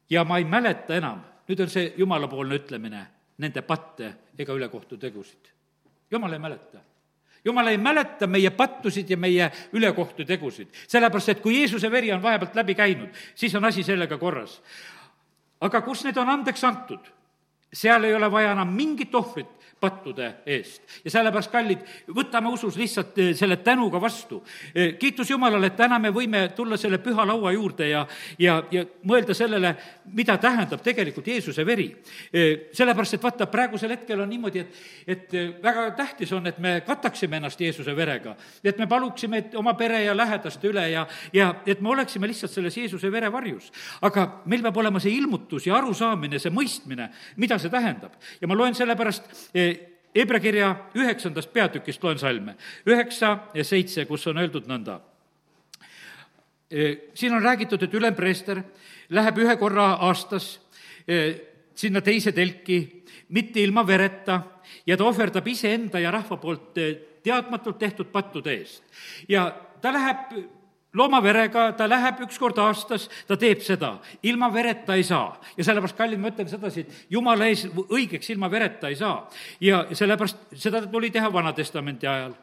[0.10, 5.52] ja ma ei mäleta enam, nüüd on see jumalapoolne ütlemine nende patte ega ülekohtu tegusid.
[6.12, 6.80] jumal ei mäleta
[7.46, 12.24] jumal ei mäleta meie pattusid ja meie ülekohtu tegusid, sellepärast et kui Jeesuse veri on
[12.24, 14.62] vahepealt läbi käinud, siis on asi sellega korras.
[15.62, 17.12] aga kus need on andeks antud?
[17.74, 20.82] seal ei ole vaja enam mingit ohvrit, pattude eest.
[21.04, 21.82] ja sellepärast, kallid,
[22.16, 24.42] võtame usus lihtsalt eh, selle tänuga vastu.
[24.74, 28.06] Eh, kiitus Jumalale, et täna me võime tulla selle püha laua juurde ja,
[28.40, 29.76] ja, ja mõelda sellele,
[30.16, 31.90] mida tähendab tegelikult Jeesuse veri.
[32.32, 36.78] Eh, sellepärast, et vaata, praegusel hetkel on niimoodi, et, et väga tähtis on, et me
[36.88, 38.36] kataksime ennast Jeesuse verega.
[38.64, 42.78] et me paluksime oma pere ja lähedaste üle ja, ja et me oleksime lihtsalt selles
[42.78, 43.72] Jeesuse vere varjus.
[44.02, 48.16] aga meil peab olema see ilmutus ja arusaamine, see mõistmine, mida see tähendab.
[48.42, 49.52] ja ma loen sellepärast
[50.16, 52.56] Hebra kirja üheksandast peatükist loen salme,
[52.88, 55.00] üheksa ja seitse, kus on öeldud nõnda.
[56.72, 58.62] E, siin on räägitud, et ülempreester
[59.10, 60.56] läheb ühe korra aastas
[61.08, 61.20] e,
[61.76, 62.80] sinna teise telki,
[63.36, 64.40] mitte ilma vereta,
[64.88, 66.90] ja ta ohverdab iseenda ja rahva poolt e,
[67.26, 68.84] teadmatult tehtud pattude eest.
[69.28, 69.50] ja
[69.82, 70.32] ta läheb
[70.96, 75.36] loomaverega, ta läheb üks kord aastas, ta teeb seda, ilma vereta ei saa.
[75.58, 79.30] ja sellepärast, kallid, ma ütlen sedasi, et jumala ees õigeks ilma vereta ei saa.
[79.62, 82.36] ja sellepärast seda tuli teha Vana-testamendi ajal.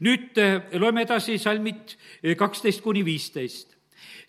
[0.00, 3.76] nüüd eh, loeme edasi salmid eh, kaksteist kuni viisteist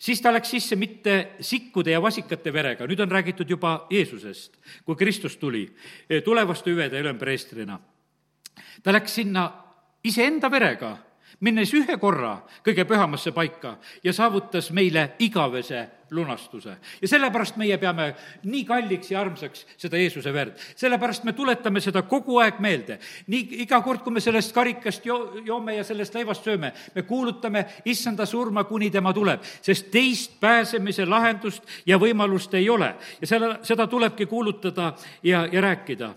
[0.00, 4.96] siis ta läks sisse mitte sikkude ja vasikate verega, nüüd on räägitud juba Jeesusest, kui
[4.96, 5.66] Kristus tuli
[6.08, 7.78] eh, tulevaste hüvede ülempreestrina.
[8.82, 9.50] ta läks sinna
[10.04, 10.96] iseenda verega
[11.40, 16.76] minnes ühe korra kõige pühamasse paika ja saavutas meile igavese lunastuse.
[17.02, 20.58] ja sellepärast meie peame nii kalliks ja armsaks seda Jeesuse verd.
[20.76, 22.98] sellepärast me tuletame seda kogu aeg meelde.
[23.26, 27.64] nii, iga kord, kui me sellest karikast jo-, joome ja sellest leivast sööme, me kuulutame
[27.84, 32.94] issanda surma, kuni tema tuleb, sest teist pääsemise lahendust ja võimalust ei ole.
[33.20, 36.14] ja selle, seda tulebki kuulutada ja, ja rääkida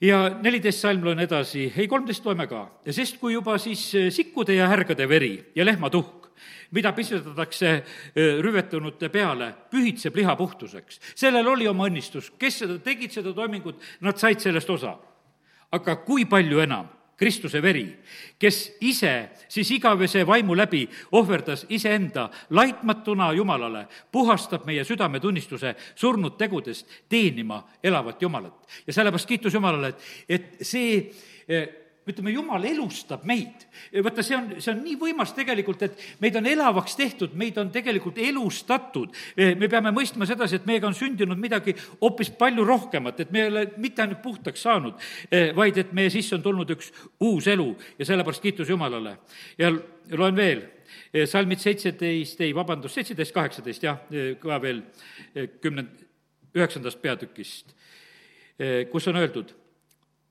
[0.00, 2.64] ja neliteist salm loen edasi, ei kolmteist loeme ka.
[2.90, 6.28] sest kui juba siis eh, sikkude ja härgade veri ja lehmatuhk,
[6.70, 11.00] mida pisutatakse eh, rüvetunute peale, pühitseb liha puhtuseks.
[11.14, 14.96] sellel oli oma õnnistus, kes seda tegid, seda toimingut, nad said sellest osa.
[15.72, 17.84] aga kui palju enam Kristuse veri,
[18.38, 19.12] kes ise
[19.50, 28.22] siis igavese vaimu läbi ohverdas iseenda laitmatuna Jumalale, puhastab meie südametunnistuse surnud tegudest teenima elavat
[28.22, 28.68] Jumalat.
[28.86, 31.10] ja sellepärast kiitus Jumalale, et, et see
[31.48, 33.66] eh, ütleme, Jumal elustab meid.
[34.04, 37.70] vaata, see on, see on nii võimas tegelikult, et meid on elavaks tehtud, meid on
[37.74, 39.14] tegelikult elustatud.
[39.36, 43.52] me peame mõistma sedasi, et meiega on sündinud midagi hoopis palju rohkemat, et me ei
[43.52, 44.98] ole mitte ainult puhtaks saanud,
[45.56, 46.90] vaid et meie sisse on tulnud üks
[47.20, 47.68] uus elu
[47.98, 49.18] ja sellepärast kiitus Jumalale.
[49.58, 49.72] ja
[50.16, 50.64] loen veel,
[51.28, 54.02] salmid seitseteist, ei, vabandust, seitseteist, kaheksateist, jah,
[54.40, 54.82] ka veel
[55.62, 56.04] kümnend,
[56.56, 57.74] üheksandast peatükist,
[58.90, 59.52] kus on öeldud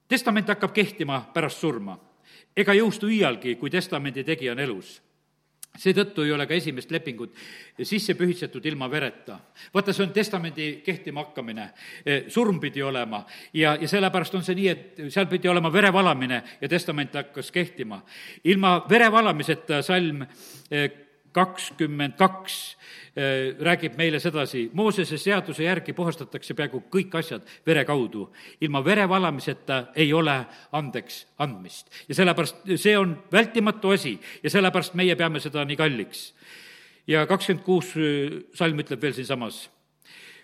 [0.07, 1.97] testament hakkab kehtima pärast surma
[2.57, 4.97] ega jõustu iialgi, kui testamendi tegija on elus
[5.77, 7.35] seetõttu ei ole ka esimest lepingut
[7.85, 9.39] sisse pühitsetud ilma vereta.
[9.73, 11.69] vaata, see on testamendi kehtima hakkamine,
[12.33, 16.41] surm pidi olema ja, ja sellepärast on see nii, et seal pidi olema vere valamine
[16.61, 18.01] ja testament hakkas kehtima.
[18.43, 20.25] ilma vere valamiseta salm
[21.31, 22.77] kakskümmend kaks
[23.17, 28.29] äh, räägib meile sedasi, Moosese seaduse järgi puhastatakse peaaegu kõik asjad vere kaudu.
[28.61, 31.91] ilma vere valamiseta ei ole andeks andmist.
[32.09, 36.33] ja sellepärast see on vältimatu asi ja sellepärast meie peame seda nii kalliks.
[37.07, 39.69] ja kakskümmend kuus äh, salm ütleb veel siinsamas,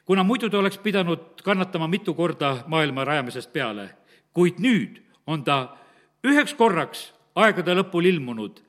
[0.06, 3.90] kuna muidu ta oleks pidanud kannatama mitu korda maailma rajamisest peale,
[4.34, 5.78] kuid nüüd on ta
[6.24, 8.60] üheks korraks aegade lõpul ilmunud,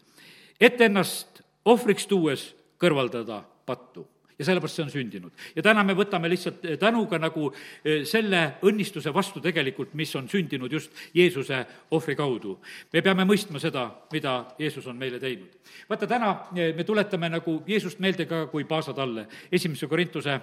[0.61, 1.34] et ennast
[1.65, 2.51] ohvriks tuues
[2.81, 4.07] kõrvaldada pattu
[4.39, 5.33] ja sellepärast see on sündinud.
[5.57, 10.29] ja täna me võtame lihtsalt eh, tänuga nagu eh, selle õnnistuse vastu tegelikult, mis on
[10.29, 12.59] sündinud just Jeesuse ohvri kaudu.
[12.93, 15.51] me peame mõistma seda, mida Jeesus on meile teinud.
[15.89, 19.27] vaata, täna eh, me tuletame nagu Jeesust meelde ka kui paasatalle.
[19.53, 20.41] esimese Korintuse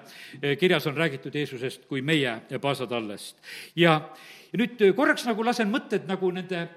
[0.59, 3.37] kirjas on räägitud Jeesusest kui meie paasatallest.
[3.75, 3.99] ja,
[4.53, 6.67] ja nüüd korraks nagu lasen mõtted nagu nende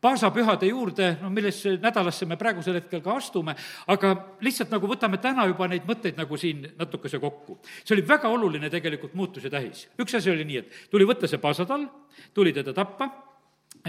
[0.00, 3.54] paasapühade juurde, no millesse nädalasse me praegusel hetkel ka astume,
[3.90, 4.12] aga
[4.44, 7.58] lihtsalt nagu võtame täna juba neid mõtteid nagu siin natukese kokku.
[7.84, 9.88] see oli väga oluline tegelikult muutus ja tähis.
[9.98, 11.88] üks asi oli nii, et tuli võtta see paasatall,
[12.34, 13.10] tuli teda tappa,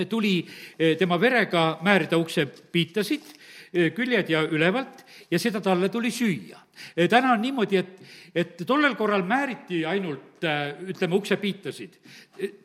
[0.10, 0.48] tuli
[0.80, 3.30] eh, tema verega määrida ukse piitasid,
[3.74, 6.58] eh, küljed ja ülevalt ja seda talle tuli süüa.
[6.96, 8.02] Eh, täna on niimoodi, et,
[8.34, 12.00] et tollel korral määriti ainult ütleme, uksepiitasid.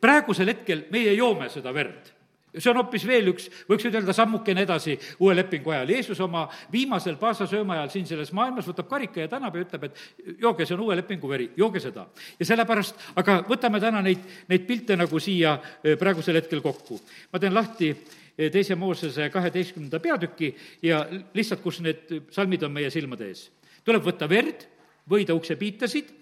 [0.01, 2.14] praegusel hetkel meie joome seda verd
[2.57, 5.91] see on hoopis veel üks, võiks ütelda, sammukene edasi uue lepingu ajal.
[5.95, 10.35] Jeesus oma viimasel paasasööma ajal siin selles maailmas võtab karika ja tänab ja ütleb, et
[10.41, 12.07] jooge, see on uue lepingu veri, jooge seda.
[12.39, 16.99] ja sellepärast, aga võtame täna neid, neid pilte nagu siia eh, praegusel hetkel kokku.
[17.33, 22.89] ma teen lahti eh, teise Moosese kaheteistkümnenda peatüki ja lihtsalt, kus need salmid on meie
[22.93, 23.49] silmade ees.
[23.83, 24.67] tuleb võtta verd,
[25.09, 26.13] võida uksepiitasid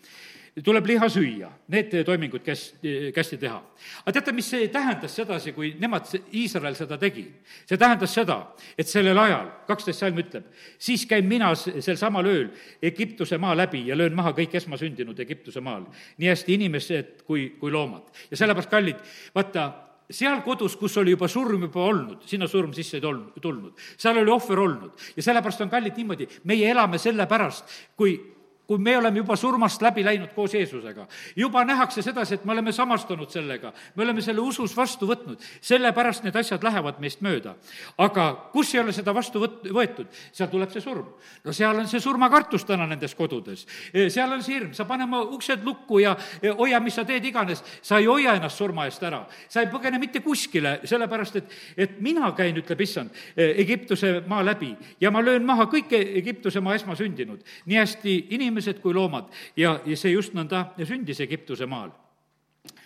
[0.62, 2.76] tuleb liha süüa, need toimingud käs-,
[3.16, 3.58] kästi teha.
[4.04, 6.06] aga teate, mis see tähendas sedasi, kui nemad,
[6.38, 7.26] Iisrael seda tegi?
[7.66, 8.38] see tähendas seda,
[8.78, 12.52] et sellel ajal, kaksteist salm ütleb, siis käin mina sel samal ööl
[12.86, 15.88] Egiptuse maa läbi ja löön maha kõik esmasündinud Egiptuse maal,
[16.22, 18.14] nii hästi inimesed kui, kui loomad.
[18.30, 19.02] ja sellepärast, kallid,
[19.34, 19.72] vaata,
[20.14, 23.74] seal kodus, kus oli juba surm juba olnud, sinna surm sisse ei tol-, tulnud.
[23.98, 28.20] seal oli ohver olnud ja sellepärast on kallid niimoodi, meie elame sellepärast, kui
[28.68, 32.72] kui me oleme juba surmast läbi läinud koos Jeesusega, juba nähakse sedasi, et me oleme
[32.72, 37.56] samastunud sellega, me oleme selle usus vastu võtnud, sellepärast need asjad lähevad meist mööda.
[37.98, 41.12] aga kus ei ole seda vastu võt-, võetud, seal tuleb see surm.
[41.44, 43.66] no seal on see surmakartus täna nendes kodudes.
[43.94, 46.16] E, seal on see hirm, sa pane oma uksed lukku ja
[46.58, 49.26] hoia, mis sa teed iganes, sa ei hoia ennast surma eest ära.
[49.50, 54.44] sa ei põgene mitte kuskile, sellepärast et, et mina käin, ütleb issand, e, Egiptuse maa
[54.46, 54.72] läbi
[55.02, 57.44] ja ma löön maha kõik Egiptuse maa esmasündinud.
[57.66, 61.92] nii hästi inimesed inimesed kui loomad ja, ja see just nõnda sündis Egiptuse maal.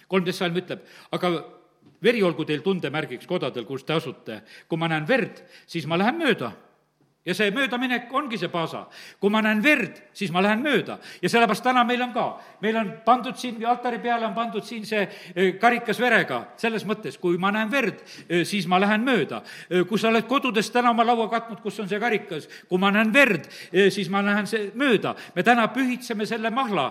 [0.08, 1.32] kolmteist salm ütleb, aga
[2.01, 4.41] veri olgu teil tundemärgiks kodadel, kus te asute.
[4.67, 6.53] kui ma näen verd, siis ma lähen mööda
[7.27, 8.85] ja see möödaminek ongi see paasa.
[9.19, 12.25] kui ma näen verd, siis ma lähen mööda ja sellepärast täna meil on ka,
[12.61, 15.03] meil on pandud siin, altari peale on pandud siin see
[15.35, 19.41] e, karikas verega, selles mõttes, kui ma näen verd, e, siis ma lähen mööda.
[19.69, 22.91] E, kui sa oled kodudes täna oma laua katnud, kus on see karikas, kui ma
[22.95, 23.49] näen verd,
[23.93, 25.15] siis ma lähen see mööda.
[25.35, 26.89] me täna pühitseme selle mahla,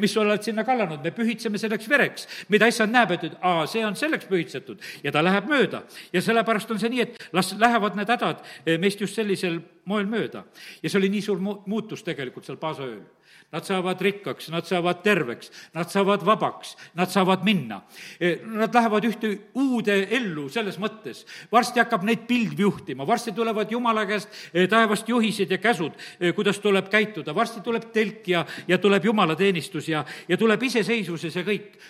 [0.00, 3.66] mis sa oled sinna kallanud, me pühitseme selleks vereks, mida issand näeb, et, et aa,
[3.66, 5.82] see on selleks pühitsetud ja ta läheb mööda.
[6.12, 8.44] ja sellepärast on see nii, et las lähevad need hädad
[8.78, 10.44] meist just sellisel moel mööda.
[10.82, 13.06] ja see oli nii suur mu-, muutus tegelikult seal Paasa ööl.
[13.48, 17.78] Nad saavad rikkaks, nad saavad terveks, nad saavad vabaks, nad saavad minna.
[18.20, 21.24] E, nad lähevad ühte uude ellu selles mõttes.
[21.52, 26.32] varsti hakkab neid pilv juhtima, varsti tulevad Jumala käest e, taevast juhised ja käsud, e,
[26.36, 31.44] kuidas tuleb käituda, varsti tuleb telk ja, ja tuleb jumalateenistus ja, ja tuleb iseseisvuses ja
[31.48, 31.80] kõik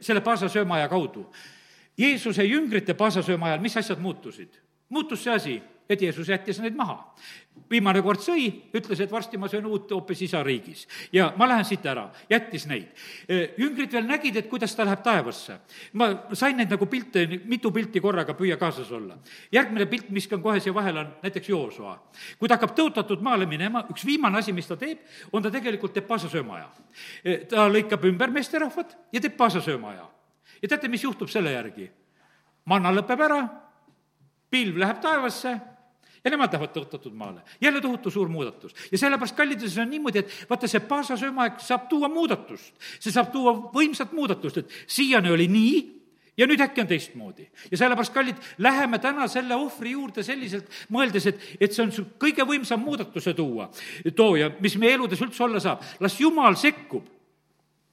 [0.00, 1.28] selle paasasöömaja kaudu.
[1.98, 4.58] Jeesuse jüngrite paasasööma ajal, mis asjad muutusid?
[4.88, 5.54] muutus see asi
[5.88, 7.14] et Jeesus jättis neid maha.
[7.70, 8.44] viimane kord sõi,
[8.76, 12.66] ütles, et varsti ma söön uut hoopis isa riigis ja ma lähen siit ära, jättis
[12.66, 12.88] neid.
[13.58, 15.58] jüngrid veel nägid, et kuidas ta läheb taevasse.
[15.92, 19.18] ma sain neid nagu pilte, mitu pilti korraga püüa kaasas olla.
[19.52, 21.98] järgmine pilt, mis on kohe siia vahele, on näiteks Joosua.
[22.38, 24.98] kui ta hakkab tõotatud maale minema, üks viimane asi, mis ta teeb,
[25.32, 26.68] on ta tegelikult teeb paasasöömaaja.
[27.48, 30.10] ta lõikab ümber meesterahvad ja teeb paasasöömaaja.
[30.62, 31.90] ja teate, mis juhtub selle järgi?
[32.64, 33.40] manna lõpeb ära,
[34.50, 35.75] pilv läheb taevasse
[36.26, 37.40] ja nemad lähevad tõotatud maale.
[37.60, 38.74] jälle tohutu suur muudatus.
[38.92, 42.74] ja sellepärast, kallid, see on niimoodi, et vaata, see paasasöömaaeg saab tuua muudatust.
[42.98, 45.76] see saab tuua võimsat muudatust, et siiani oli nii
[46.36, 47.48] ja nüüd äkki on teistmoodi.
[47.70, 52.08] ja sellepärast, kallid, läheme täna selle ohvri juurde selliselt, mõeldes, et, et see on su
[52.18, 53.70] kõige võimsam muudatuse tuua,
[54.16, 55.84] tooja, mis meie eludes üldse olla saab.
[56.00, 57.15] las Jumal sekkub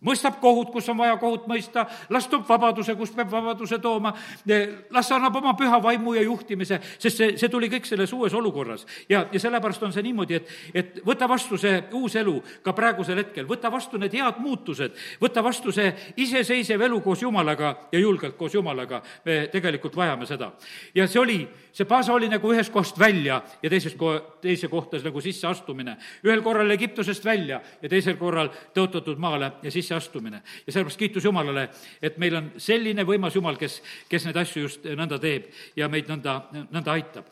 [0.05, 4.13] mõistab kohut, kus on vaja kohut mõista, las toob vabaduse, kus peab vabaduse tooma,
[4.93, 8.85] las annab oma püha vaimu ja juhtimise, sest see, see tuli kõik selles uues olukorras.
[9.09, 13.21] ja, ja sellepärast on see niimoodi, et, et võta vastu see uus elu ka praegusel
[13.23, 18.37] hetkel, võta vastu need head muutused, võta vastu see iseseisev elu koos Jumalaga ja julgelt
[18.37, 20.51] koos Jumalaga, me tegelikult vajame seda.
[20.95, 21.39] ja see oli,
[21.71, 25.97] see Paasa oli nagu ühest kohast välja ja teisest ko-, teise kohta nagu sisseastumine.
[26.25, 30.41] ühel korral Egiptusest välja ja teisel korral tõotatud maale ja sisse sisseastumine.
[30.67, 31.69] ja sellepärast kiitus Jumalale,
[32.01, 36.10] et meil on selline võimas Jumal, kes, kes neid asju just nõnda teeb ja meid
[36.10, 37.25] nõnda, nõnda aitab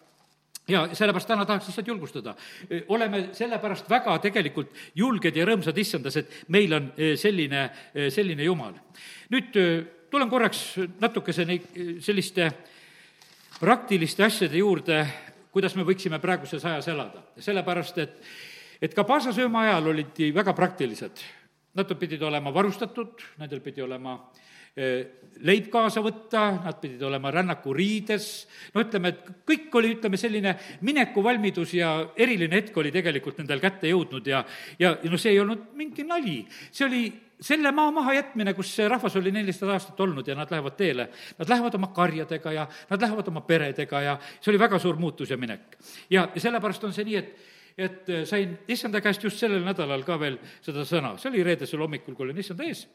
[0.67, 2.35] ja sellepärast täna tahaks lihtsalt julgustada.
[2.87, 8.43] oleme sellepärast väga tegelikult julged ja rõõmsad issandas, et meil on eh, selline, eh, selline
[8.43, 8.73] Jumal.
[9.29, 11.65] nüüd eh, tulen korraks natukese neid
[11.99, 12.51] selliste
[13.59, 15.05] praktiliste asjade juurde,
[15.51, 17.23] kuidas me võiksime praeguses ajas elada.
[17.39, 18.21] sellepärast, et,
[18.81, 21.40] et ka paasasööma ajal olid väga praktilised
[21.77, 24.17] Nad pidid olema varustatud, nendel pidi olema
[24.75, 28.27] eh, leib kaasa võtta, nad pidid olema rännakuriides,
[28.75, 33.87] no ütleme, et kõik oli, ütleme, selline minekuvalmidus ja eriline hetk oli tegelikult nendel kätte
[33.87, 34.43] jõudnud ja,
[34.79, 37.03] ja, ja noh, see ei olnud mingi nali, see oli
[37.41, 41.07] selle maa mahajätmine, kus see rahvas oli nelisada aastat olnud ja nad lähevad teele.
[41.39, 45.31] Nad lähevad oma karjadega ja nad lähevad oma peredega ja see oli väga suur muutus
[45.31, 45.79] ja minek.
[46.09, 50.17] ja, sellepärast on see nii, et et äh, sain issanda käest just sellel nädalal ka
[50.21, 52.85] veel seda sõna, see oli reedesel hommikul, kui olin issanda ees,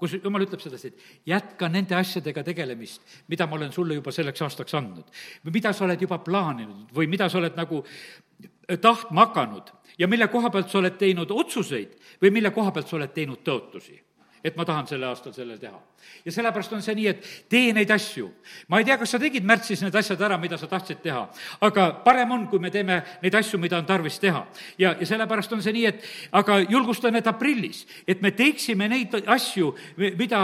[0.00, 4.42] kus jumal ütleb sedasi, et jätka nende asjadega tegelemist, mida ma olen sulle juba selleks
[4.48, 5.08] aastaks andnud.
[5.44, 10.08] või mida sa oled juba plaaninud või mida sa oled nagu äh, tahtma hakanud ja
[10.08, 14.00] mille koha pealt sa oled teinud otsuseid või mille koha pealt sa oled teinud tõotusi
[14.44, 15.78] et ma tahan sel aastal selle teha.
[16.24, 18.28] ja sellepärast on see nii, et tee neid asju.
[18.68, 21.24] ma ei tea, kas sa tegid märtsis need asjad ära, mida sa tahtsid teha,
[21.60, 24.46] aga parem on, kui me teeme neid asju, mida on tarvis teha.
[24.78, 29.14] ja, ja sellepärast on see nii, et aga julgustan, et aprillis, et me teeksime neid
[29.26, 30.42] asju, mida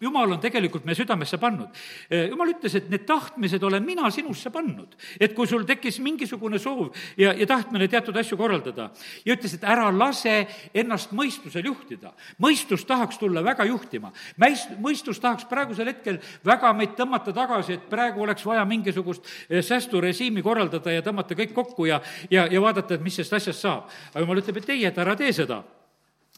[0.00, 1.68] jumal on tegelikult meie südamesse pannud.
[2.10, 4.96] jumal ütles, et need tahtmised olen mina sinusse pannud.
[5.20, 8.90] et kui sul tekkis mingisugune soov ja, ja tahtmine teatud asju korraldada
[9.24, 12.12] ja ütles, et ära lase ennast mõistusel juhtida.
[12.42, 14.12] mõistus tahaks tulla väga juhtima.
[14.40, 19.62] mäis-, mõistus tahaks praegusel hetkel väga meid tõmmata tagasi, et praegu oleks vaja mingisugust eh,
[19.62, 23.92] säästurežiimi korraldada ja tõmmata kõik kokku ja, ja, ja vaadata, et mis sellest asjast saab.
[24.14, 25.62] aga jumal ütleb, et ei, et ära tee seda.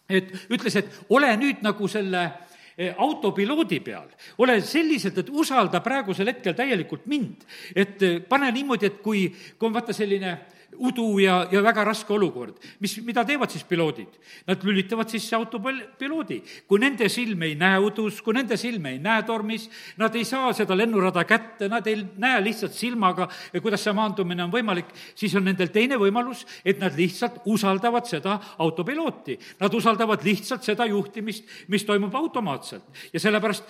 [0.08, 2.30] et ütles, et ole nüüd nagu selle
[2.78, 4.06] Eh, autopiloodi peal,
[4.38, 7.42] ole selliselt, et usalda praegusel hetkel täielikult mind.
[7.74, 9.24] et eh, pane niimoodi, et kui,
[9.58, 10.37] kui on vaata selline
[10.76, 12.59] udu ja, ja väga raske olukord.
[12.81, 14.18] mis, mida teevad siis piloodid?
[14.46, 16.42] Nad lülitavad sisse autopiloodi.
[16.68, 20.52] kui nende silm ei näe udus, kui nende silm ei näe tormis, nad ei saa
[20.52, 23.28] seda lennurada kätte, nad ei näe lihtsalt silmaga,
[23.62, 28.38] kuidas see maandumine on võimalik, siis on nendel teine võimalus, et nad lihtsalt usaldavad seda
[28.59, 29.38] autopilooti.
[29.61, 32.85] Nad usaldavad lihtsalt seda juhtimist, mis toimub automaatselt.
[33.12, 33.64] ja sellepärast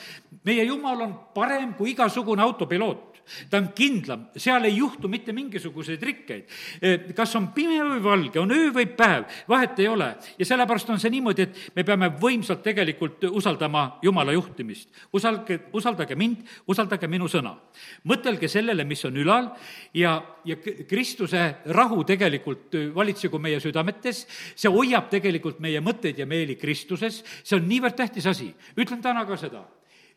[0.45, 3.18] meie Jumal on parem kui igasugune autopiloot
[3.51, 6.45] ta on kindlam, seal ei juhtu mitte mingisuguseid rikkeid.
[6.83, 10.09] Eh, kas on pime või valge, on öö või päev, vahet ei ole.
[10.39, 14.89] ja sellepärast on see niimoodi, et me peame võimsalt tegelikult usaldama Jumala juhtimist.
[15.13, 17.57] usaldage, usaldage mind, usaldage minu sõna.
[18.05, 19.51] mõtelge sellele, mis on ülal
[19.95, 20.57] ja, ja
[20.89, 27.57] Kristuse rahu tegelikult valitsegu meie südametes, see hoiab tegelikult meie mõtteid ja meeli Kristuses, see
[27.57, 28.55] on niivõrd tähtis asi.
[28.77, 29.65] ütlen täna ka seda,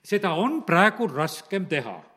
[0.04, 2.11] seda on praegu raskem teha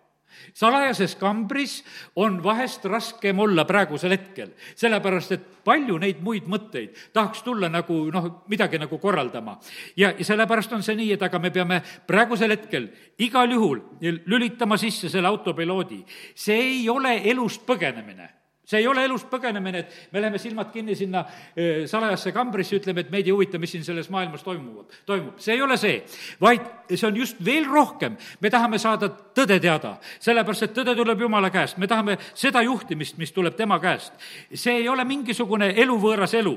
[0.55, 1.79] salajases kambris
[2.17, 8.05] on vahest raskem olla praegusel hetkel, sellepärast et palju neid muid mõtteid tahaks tulla nagu
[8.13, 9.59] noh, midagi nagu korraldama.
[9.97, 14.77] ja, ja sellepärast on see nii, et aga me peame praegusel hetkel igal juhul lülitama
[14.77, 16.05] sisse selle autopiloodi.
[16.35, 20.97] see ei ole elust põgenemine see ei ole elust põgenemine, et me läheme silmad kinni
[20.97, 21.25] sinna
[21.57, 25.39] eh, salajasse kambrisse, ütleme, et meid ei huvita, mis siin selles maailmas toimuvad, toimub.
[25.43, 25.99] see ei ole see,
[26.41, 31.21] vaid see on just veel rohkem, me tahame saada tõde teada, sellepärast et tõde tuleb
[31.25, 34.13] Jumala käest, me tahame seda juhtimist, mis tuleb tema käest.
[34.55, 36.55] see ei ole mingisugune eluvõõras elu,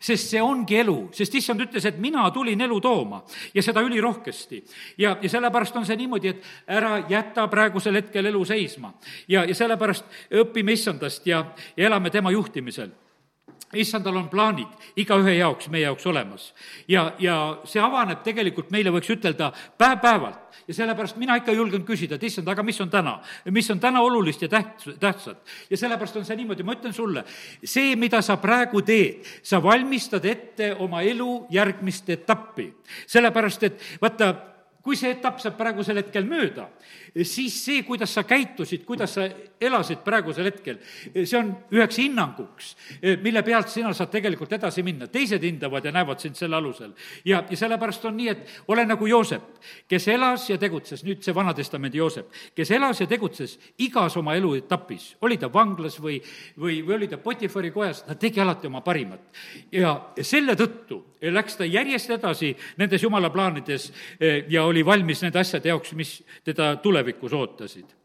[0.00, 3.22] sest see ongi elu, sest issand ütles, et mina tulin elu tooma
[3.54, 4.62] ja seda ülirohkesti.
[4.98, 6.44] ja, ja sellepärast on see niimoodi, et
[6.78, 8.94] ära jäta praegusel hetkel elu seisma.
[9.28, 12.90] ja, ja sellepärast õpime issandast ja ja elame tema juhtimisel
[13.76, 16.54] issandal on plaanid igaühe jaoks, meie jaoks olemas.
[16.88, 20.60] ja, ja see avaneb tegelikult meile, võiks ütelda, päev-päevalt.
[20.68, 23.18] ja sellepärast mina ikka julgen küsida, et issand, aga mis on täna?
[23.52, 25.42] mis on täna olulist ja täht-, tähtsat?
[25.70, 27.24] ja sellepärast on see niimoodi, ma ütlen sulle,
[27.64, 32.72] see, mida sa praegu teed, sa valmistad ette oma elu järgmist etappi.
[33.06, 34.32] sellepärast, et vaata,
[34.88, 36.64] kui see etapp saab praegusel hetkel mööda,
[37.20, 39.26] siis see, kuidas sa käitusid, kuidas sa
[39.60, 40.78] elasid praegusel hetkel,
[41.12, 42.70] see on üheks hinnanguks,
[43.20, 45.10] mille pealt sina saad tegelikult edasi minna.
[45.12, 46.94] teised hindavad ja näevad sind selle alusel.
[47.24, 51.36] ja, ja sellepärast on nii, et ole nagu Joosep, kes elas ja tegutses, nüüd see
[51.36, 56.16] Vana-testamendi Joosep, kes elas ja tegutses igas oma eluetapis, oli ta vanglas või,
[56.56, 59.20] või, või oli ta Potifari kojas, ta tegi alati oma parimat.
[59.72, 65.40] ja selle tõttu läks ta järjest edasi nendes jumala plaanides eh, ja oli valmis nende
[65.40, 67.98] asjade jaoks, mis teda tulevikus ootasid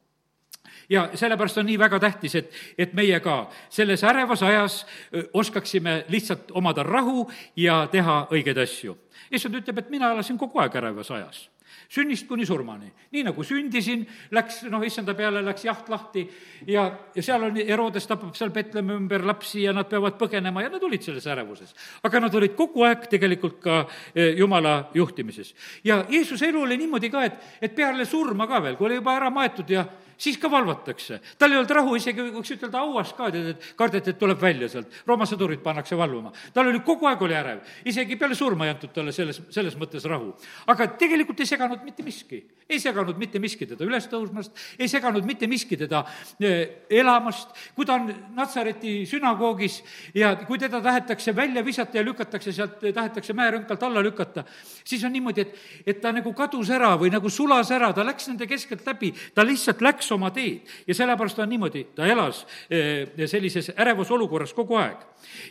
[0.89, 4.85] ja sellepärast on nii väga tähtis, et, et meie ka selles ärevas ajas
[5.33, 8.97] oskaksime lihtsalt omada rahu ja teha õigeid asju.
[9.31, 11.47] issand ütleb, et mina elasin kogu aeg ärevas ajas
[11.93, 12.91] sünnist kuni surmani.
[13.11, 16.23] nii nagu sündisin, läks, noh, issanda peale läks jaht lahti
[16.67, 20.71] ja, ja seal on, Herodes tapab seal Petlemmi ümber lapsi ja nad peavad põgenema ja
[20.73, 21.75] nad olid selles ärevuses.
[22.03, 23.83] aga nad olid kogu aeg tegelikult ka
[24.15, 25.53] eh, jumala juhtimises.
[25.83, 29.17] ja Jeesuse elu oli niimoodi ka, et, et peale surma ka veel, kui oli juba
[29.19, 29.85] ära maetud ja
[30.23, 31.19] siis ka valvatakse.
[31.37, 34.69] tal ei olnud rahu, isegi võiks ütelda hauas ka, tead, et kardeti, et tuleb välja
[34.71, 35.01] sealt.
[35.07, 36.31] Rooma sõdurid pannakse valvama.
[36.53, 37.59] tal oli, kogu aeg oli ärev.
[37.85, 40.33] isegi peale surma ei antud talle selles, selles mõttes rahu.
[40.67, 42.43] aga tegelikult ei seganud mitte miski.
[42.69, 46.05] ei seganud mitte miski teda üles tõusmast, ei seganud mitte miski teda
[46.39, 46.53] e,
[46.89, 47.49] elamast.
[47.75, 49.81] kui ta on Natsareti sünagoogis
[50.15, 54.45] ja kui teda tahetakse välja visata ja lükatakse sealt, tahetakse mäerõnkalt alla lükata,
[54.83, 58.27] siis on niimoodi, et, et ta nagu kadus ära või nagu sulas ära, ta läks
[58.31, 63.27] nende keskelt läbi, ta lihtsalt läks oma teed ja sellepärast on niimoodi, ta elas eh,
[63.27, 64.97] sellises ärevas olukorras kogu aeg.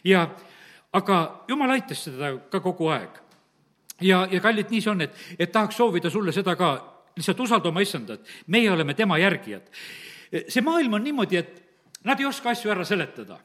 [0.05, 0.29] ja
[0.93, 3.21] aga jumal aitas teda ka kogu aeg.
[4.01, 6.75] ja, ja kallid, nii see on, et, et tahaks soovida sulle seda ka,
[7.17, 9.69] lihtsalt usalda oma issandat, meie oleme tema järgijad.
[10.49, 11.63] see maailm on niimoodi, et
[12.05, 13.39] nad ei oska asju ära seletada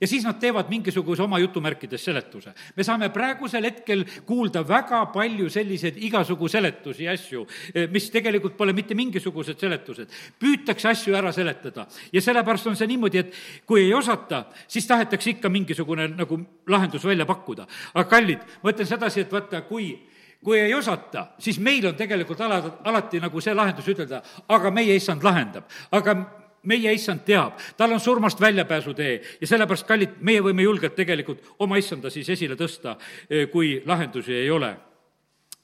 [0.00, 2.54] ja siis nad teevad mingisuguse oma jutumärkides seletuse.
[2.76, 8.56] me saame praegusel hetkel kuulda väga palju selliseid igasugu seletusi ja asju, eh, mis tegelikult
[8.56, 10.08] pole mitte mingisugused seletused.
[10.40, 13.34] püütakse asju ära seletada ja sellepärast on see niimoodi, et
[13.66, 17.66] kui ei osata, siis tahetakse ikka mingisugune nagu lahendus välja pakkuda.
[17.94, 19.98] aga kallid, ma ütlen sedasi, et vaata, kui
[20.44, 24.94] kui ei osata, siis meil on tegelikult ala, alati nagu see lahendus ütelda, aga meie
[24.96, 25.64] issand lahendab.
[25.92, 31.54] aga meie issand teab, tal on surmast väljapääsutee ja sellepärast, kallid, meie võime julgelt tegelikult
[31.58, 32.96] oma issanda siis esile tõsta,
[33.30, 34.76] eh, kui lahendusi ei ole.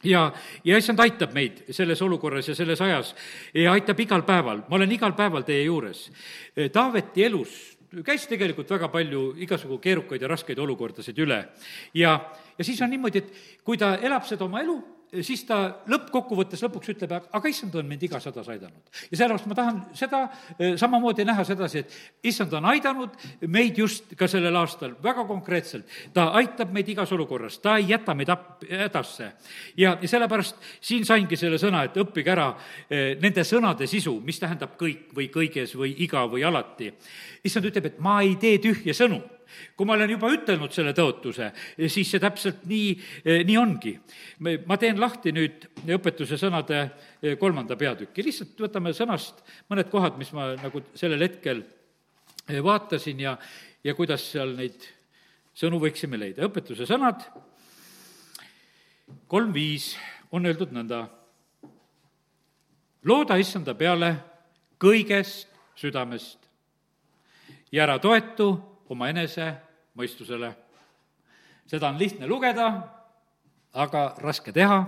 [0.04, 0.28] Ja,
[0.64, 3.14] ja issand aitab meid selles olukorras ja selles ajas
[3.54, 6.10] ja aitab igal päeval, ma olen igal päeval teie juures.
[6.56, 11.38] Eh, Taaveti elus käis tegelikult väga palju igasugu keerukaid ja raskeid olukordasid üle.
[11.94, 12.18] Ja,
[12.58, 14.76] ja siis on niimoodi, et kui ta elab seda oma elu,
[15.24, 15.58] siis ta
[15.90, 18.82] lõppkokkuvõttes lõpuks ütleb, aga issand on mind igas hädas aidanud.
[19.10, 20.22] ja sellepärast ma tahan seda
[20.58, 23.14] eh, samamoodi näha sedasi, et issand on aidanud
[23.48, 25.86] meid just ka sellel aastal väga konkreetselt.
[26.14, 29.32] ta aitab meid igas olukorras, ta ei jäta meid ap-, hädasse.
[29.76, 32.50] ja, ja sellepärast siin saingi selle sõna, et õppige ära
[32.90, 36.92] eh, nende sõnade sisu, mis tähendab kõik või kõiges või iga või alati.
[37.44, 39.22] issand ütleb, et ma ei tee tühje sõnu
[39.76, 41.50] kui ma olen juba ütelnud selle tõotuse,
[41.88, 42.90] siis see täpselt nii,
[43.46, 43.94] nii ongi.
[44.66, 50.32] ma teen lahti nüüd õpetuse sõnade eh, kolmanda peatüki, lihtsalt võtame sõnast mõned kohad, mis
[50.36, 51.62] ma nagu sellel hetkel
[52.48, 53.36] eh, vaatasin ja,
[53.84, 54.88] ja kuidas seal neid
[55.56, 56.46] sõnu võiksime leida.
[56.46, 57.24] õpetuse sõnad
[59.26, 59.94] kolm viis
[60.30, 61.06] on öeldud nõnda.
[63.06, 64.16] looda issanda peale
[64.82, 66.38] kõigest südamest
[67.72, 68.56] ja ära toetu
[68.88, 69.54] omaenese
[69.96, 70.54] mõistusele.
[71.66, 72.66] seda on lihtne lugeda,
[73.74, 74.84] aga raske teha,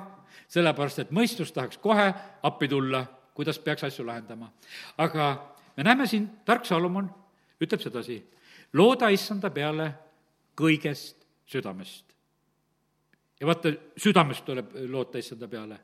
[0.49, 4.53] sellepärast et mõistus tahaks kohe appi tulla, kuidas peaks asju lahendama.
[4.99, 7.11] aga me näeme siin, tark Salomon
[7.61, 8.23] ütleb sedasi,
[8.73, 9.93] looda issanda peale
[10.57, 12.05] kõigest südamest.
[13.41, 15.79] ja vaata, südamest tuleb loota issanda peale.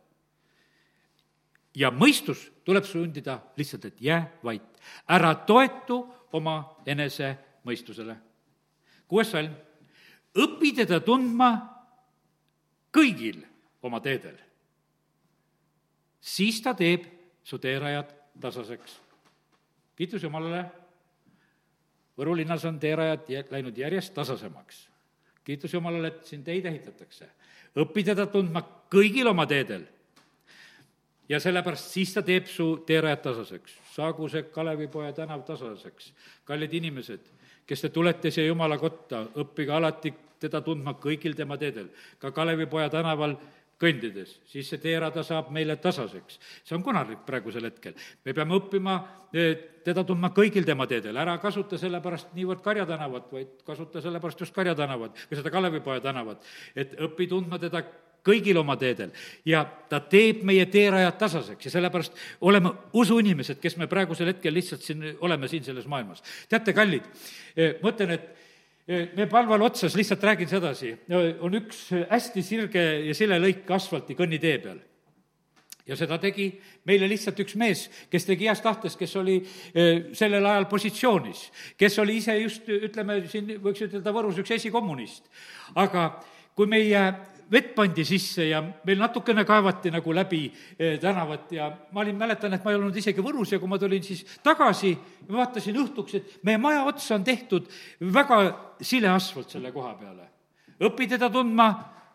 [1.75, 8.17] ja mõistus tuleb sundida lihtsalt, et jää vait, ära toetu oma enese mõistusele.
[9.09, 9.53] kuues salm,
[10.35, 11.51] õpi teda tundma
[12.93, 13.43] kõigil
[13.83, 14.37] oma teedel.
[16.21, 17.05] siis ta teeb
[17.45, 19.01] su teerajad tasaseks.
[19.97, 20.65] kiitus Jumalale,
[22.15, 24.89] Võru linnas on teerajad läinud järjest tasasemaks.
[25.45, 27.29] kiitus Jumalale, et siin teid ehitatakse.
[27.77, 29.87] õpi teda tundma kõigil oma teedel
[31.29, 33.79] ja sellepärast siis ta teeb su teerajad tasaseks.
[33.95, 36.13] saagu see Kalevipoja tänav tasaseks.
[36.45, 37.21] kallid inimesed,
[37.67, 41.89] kes te tulete siia Jumala kotta, õppige alati teda tundma kõigil tema teedel,
[42.21, 43.37] ka Kalevipoja tänaval
[43.81, 46.39] kõndides, siis see teerada saab meile tasaseks.
[46.65, 47.95] see on konarlik praegusel hetkel.
[48.25, 48.95] me peame õppima
[49.33, 54.41] eh, teda tundma kõigil tema teedel, ära kasuta sellepärast niivõrd Karja tänavat, vaid kasuta sellepärast
[54.41, 56.45] just Karja tänavat või seda Kalevipoja tänavat,
[56.77, 57.83] et õpi tundma teda
[58.25, 59.13] kõigil oma teedel
[59.49, 62.17] ja ta teeb meie teerajad tasaseks ja sellepärast
[62.49, 66.23] oleme usuinimesed, kes me praegusel hetkel lihtsalt siin oleme siin selles maailmas.
[66.49, 67.07] teate, kallid,
[67.83, 70.95] ma ütlen, et me Palval otsas, lihtsalt räägin sedasi,
[71.41, 74.83] on üks hästi sirge ja sile lõik asfalti kõnnitee peal
[75.85, 76.47] ja seda tegi
[76.89, 79.37] meile lihtsalt üks mees, kes tegi heast tahtest, kes oli
[80.17, 81.43] sellel ajal positsioonis,
[81.81, 85.29] kes oli ise just, ütleme, siin võiks ütelda Võrus üks esikommunist.
[85.75, 86.09] aga
[86.57, 87.03] kui meie
[87.53, 90.43] vett pandi sisse ja meil natukene kaevati nagu läbi
[91.01, 94.03] tänavat ja ma olin, mäletan, et ma ei olnud isegi Võrus ja kui ma tulin
[94.05, 94.95] siis tagasi,
[95.31, 97.69] vaatasin õhtuks, et meie maja otsa on tehtud
[98.15, 98.41] väga
[98.81, 100.29] sile asfalt selle koha peale.
[100.81, 101.71] õpi teda tundma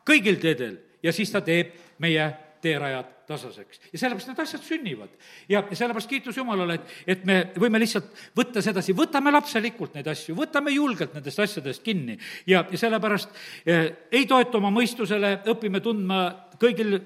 [0.08, 2.30] kõigil teedel ja siis ta teeb meie
[2.62, 3.82] teerajad tasaseks.
[3.94, 5.10] ja sellepärast need asjad sünnivad.
[5.50, 10.36] ja, sellepärast kiitus Jumalale, et, et me võime lihtsalt võtta sedasi, võtame lapselikult neid asju,
[10.38, 13.32] võtame julgelt nendest asjadest kinni ja, ja sellepärast
[13.66, 16.24] eh, ei toetu oma mõistusele, õpime tundma
[16.60, 17.00] kõigil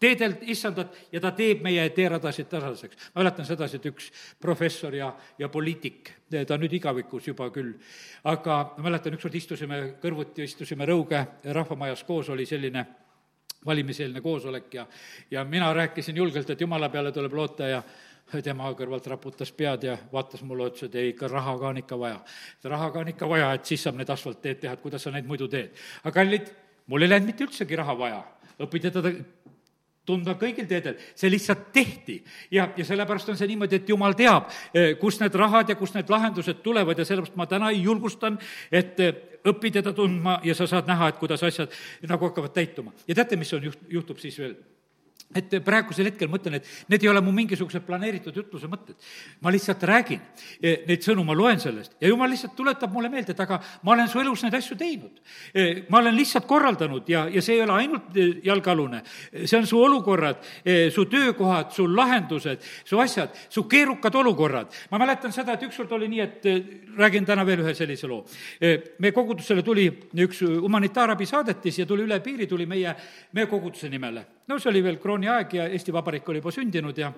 [0.00, 3.10] teedelt issandat ja ta teeb meie teeradasid tasaseks.
[3.14, 4.10] ma mäletan sedasi, et üks
[4.40, 7.74] professor ja, ja poliitik, ta on nüüd igavikus juba küll,
[8.24, 12.86] aga ma mäletan, ükskord istusime kõrvuti, istusime Rõuge rahvamajas koos, oli selline
[13.66, 14.86] valimiseelne koosolek ja,
[15.30, 17.82] ja mina rääkisin julgelt, et jumala peale tuleb loota ja
[18.44, 21.98] tema kõrvalt raputas pead ja vaatas mulle otsa, et ei, ikka raha ka on ikka
[21.98, 22.20] vaja.
[22.64, 25.26] raha ka on ikka vaja, et siis saab need asfaltteed teha, et kuidas sa neid
[25.26, 25.72] muidu teed.
[26.04, 26.50] aga kallid,
[26.86, 28.20] mul ei läinud mitte üldsegi raha vaja,
[28.60, 29.12] õpiti teda
[30.08, 32.18] tundma kõigil teedel, see lihtsalt tehti.
[32.50, 34.48] ja, ja sellepärast on see niimoodi, et jumal teab,
[35.00, 38.40] kust need rahad ja kust need lahendused tulevad ja sellepärast ma täna julgustan,
[38.72, 38.98] et
[39.48, 41.72] õpi teda tundma ja sa saad näha, et kuidas asjad
[42.08, 42.92] nagu hakkavad täituma.
[43.06, 44.56] ja teate, mis on juht-, juhtub siis veel?
[45.36, 48.96] Et praegusel hetkel mõtlen, et need ei ole mu mingisugused planeeritud jutluse mõtted.
[49.44, 50.20] ma lihtsalt räägin
[50.62, 53.92] eh, neid sõnu, ma loen sellest ja jumal lihtsalt tuletab mulle meelde, et aga ma
[53.92, 55.20] olen su elus neid asju teinud.
[55.52, 59.02] Eh, ma olen lihtsalt korraldanud ja, ja see ei ole ainult eh, jalgealune,
[59.44, 60.40] see on su olukorrad,
[60.94, 64.72] su töökohad, su lahendused, su asjad, su keerukad olukorrad.
[64.90, 66.48] ma mäletan seda, et ükskord oli nii, et
[66.96, 68.24] räägin täna veel ühe sellise loo.
[68.98, 69.86] meie kogudusele tuli
[70.24, 72.96] üks humanitaarabi saadetis ja tuli üle piiri, tuli meie,
[73.32, 74.24] meie koguduse nimele.
[74.48, 77.12] no see oli veel kroon-, okupatsiooniaeg ja Eesti Vabariik oli juba sündinud ja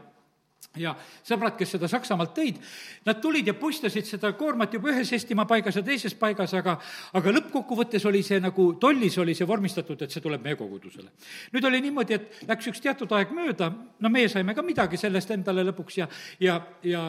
[0.76, 0.92] ja
[1.24, 2.58] sõbrad, kes seda Saksamaalt tõid,
[3.04, 6.76] nad tulid ja puistasid seda koormat juba ühes Eestimaa paigas ja teises paigas, aga
[7.12, 11.10] aga lõppkokkuvõttes oli see nagu, tollis oli see vormistatud, et see tuleb meie kogudusele.
[11.52, 15.30] nüüd oli niimoodi, et läks üks teatud aeg mööda, no meie saime ka midagi sellest
[15.30, 17.02] endale lõpuks ja, ja, ja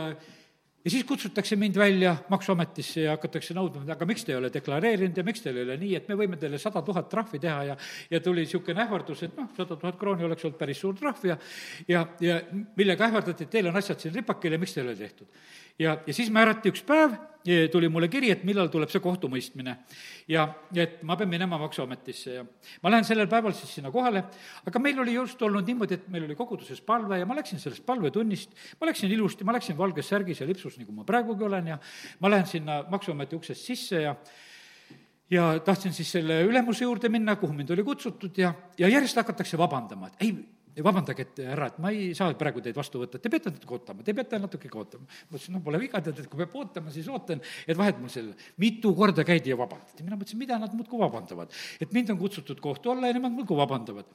[0.85, 5.17] ja siis kutsutakse mind välja Maksuametisse ja hakatakse nõudma, aga miks te ei ole deklareerinud
[5.17, 7.77] ja miks teil ei ole nii, et me võime teile sada tuhat trahvi teha ja
[8.11, 11.37] ja tuli niisugune ähvardus, et noh, sada tuhat krooni oleks olnud päris suur trahv ja
[11.87, 12.41] ja, ja
[12.77, 15.41] millega ähvardati, et teil on asjad siin ripakil ja miks teil ei ole tehtud
[15.81, 17.17] ja, ja siis määrati üks päev,
[17.71, 19.73] tuli mulle kiri, et millal tuleb see kohtumõistmine.
[20.29, 22.43] ja, ja et ma pean minema Maksuametisse ja
[22.83, 24.23] ma lähen sellel päeval siis sinna kohale,
[24.67, 27.85] aga meil oli just olnud niimoodi, et meil oli koguduses palve ja ma läksin sellest
[27.85, 31.81] palvetunnist, ma läksin ilusti, ma läksin valges särgis ja lipsus, nagu ma praegugi olen ja
[32.19, 34.15] ma lähen sinna Maksuameti uksest sisse ja
[35.31, 39.57] ja tahtsin siis selle ülemuse juurde minna, kuhu mind oli kutsutud ja, ja järjest hakatakse
[39.57, 40.33] vabandama, et ei,
[40.79, 44.05] vabandage, et härra, et ma ei saa praegu teid vastu võtta, te peate natuke ootama,
[44.07, 45.03] te peate natuke ootama.
[45.03, 48.11] ma ütlesin, no pole viga, tead, et kui peab ootama, siis ootan, et vahet mul
[48.13, 50.05] selle, mitu korda käidi ja vabandati.
[50.05, 51.51] mina mõtlesin, mida nad muudkui vabandavad.
[51.81, 54.07] et mind on kutsutud kohtu alla ja nemad muudkui vabandavad.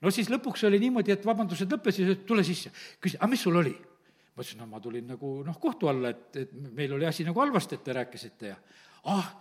[0.00, 2.70] no siis lõpuks oli niimoodi, et vabandused lõppesid, et tule sisse.
[3.00, 3.72] küsis, aga mis sul oli?
[4.34, 7.40] ma ütlesin, no ma tulin nagu noh, kohtu alla, et, et meil oli asi nagu
[7.40, 8.56] halvasti, et te rääkisite ja
[9.04, 9.34] ah,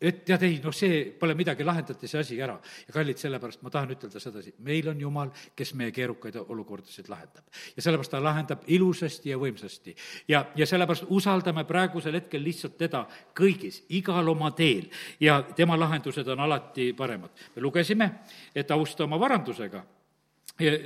[0.00, 2.56] et tead, ei noh, see pole midagi, lahendati see asi ära.
[2.86, 7.44] ja kallid, sellepärast ma tahan ütelda sedasi, meil on Jumal, kes meie keerukaid olukordasid lahendab.
[7.76, 9.96] ja sellepärast ta lahendab ilusasti ja võimsasti.
[10.28, 14.90] ja, ja sellepärast usaldame praegusel hetkel lihtsalt teda kõigis, igal oma teel
[15.20, 17.30] ja tema lahendused on alati paremad.
[17.56, 18.10] me lugesime,
[18.54, 19.84] et austa oma varandusega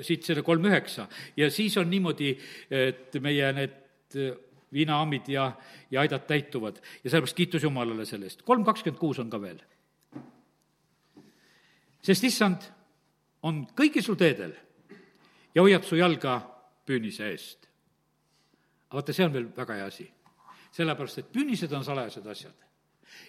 [0.02, 1.06] siit selle kolm üheksa
[1.36, 2.32] ja siis on niimoodi,
[2.70, 3.76] et meie need
[4.72, 5.52] viinaamid ja,
[5.90, 8.42] ja aidad täituvad ja sellepärast kiitus Jumalale selle eest.
[8.42, 9.60] kolm kakskümmend kuus on ka veel.
[12.02, 12.70] sest issand
[13.42, 14.54] on kõigil su teedel
[15.54, 16.40] ja hoiab su jalga
[16.86, 17.68] püünise eest.
[18.92, 20.10] vaata, see on veel väga hea asi.
[20.72, 22.54] sellepärast, et püünised on salajased asjad.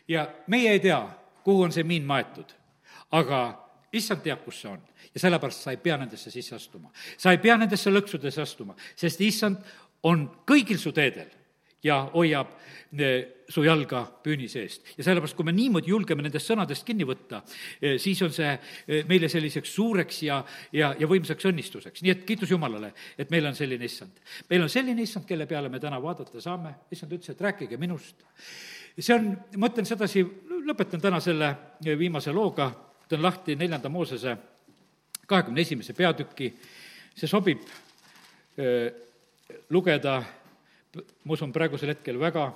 [0.08, 1.02] ja meie ei tea,
[1.44, 2.54] kuhu on see miin maetud,
[3.12, 3.42] aga
[3.94, 4.82] issand teab, kus see on.
[5.14, 6.92] ja sellepärast sa ei pea nendesse sisse astuma.
[7.18, 9.58] sa ei pea nendesse lõksudesse astuma, sest issand
[10.04, 11.30] on kõigil su teedel
[11.84, 12.52] ja hoiab
[12.99, 14.84] eh, su jalga püünise eest.
[14.97, 17.41] ja sellepärast, kui me niimoodi julgeme nendest sõnadest kinni võtta,
[17.82, 20.41] eh, siis on see eh, meile selliseks suureks ja,
[20.78, 22.04] ja, ja võimsaks õnnistuseks.
[22.06, 24.22] nii et kiitus Jumalale, et meil on selline issand.
[24.49, 28.22] meil on selline issand, kelle peale me täna vaadata saame, issand ütles, et rääkige minust.
[28.99, 30.26] see on, ma ütlen sedasi,
[30.70, 31.56] lõpetan täna selle
[31.97, 32.70] viimase looga,
[33.10, 34.38] teen lahti neljanda Moosese
[35.28, 36.52] kahekümne esimese peatüki,
[37.16, 37.64] see sobib
[38.60, 38.91] öö,
[39.70, 40.20] lugeda,
[41.24, 42.49] ma usun, praegusel hetkel väga,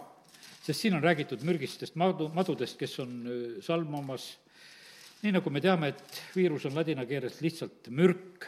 [0.66, 3.16] sest siin on räägitud mürgistest madu, madudest, kes on
[3.64, 4.34] salmumas,
[5.24, 8.46] nii nagu me teame, et viirus on ladina keeles lihtsalt mürk.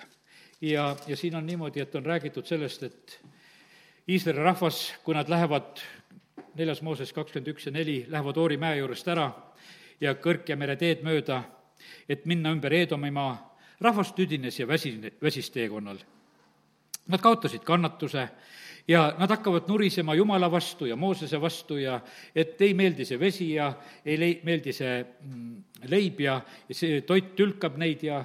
[0.61, 3.19] Ja, ja siin on niimoodi, et on räägitud sellest, et
[4.09, 5.81] Iisraeli rahvas, kui nad lähevad,
[6.57, 9.27] neljas Mooses kakskümmend üks ja neli, lähevad Oori mäe juurest ära
[10.01, 11.41] ja Kõrk ja mere teed mööda,
[12.09, 13.33] et minna ümber Eedomimaa,
[13.83, 15.99] rahvas tüdines ja väsi, väsis teekonnal.
[17.07, 18.27] Nad kaotasid kannatuse
[18.87, 21.99] ja nad hakkavad nurisema Jumala vastu ja Moosese vastu ja
[22.35, 23.71] et ei meeldi see vesi ja
[24.05, 26.39] ei lei-, meeldi see mm, leib ja
[26.71, 28.23] see toit tülkab neid ja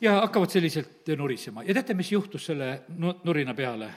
[0.00, 3.90] ja hakkavad selliselt nurisema ja teate, mis juhtus selle nu-, nurina peale?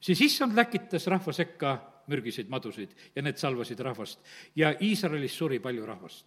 [0.00, 4.20] siis issand läkitas rahva sekka mürgiseid madusid ja need salvasid rahvast.
[4.56, 6.26] ja Iisraelis suri palju rahvast.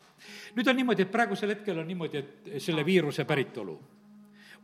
[0.55, 3.79] nüüd on niimoodi, et praegusel hetkel on niimoodi, et selle viiruse päritolu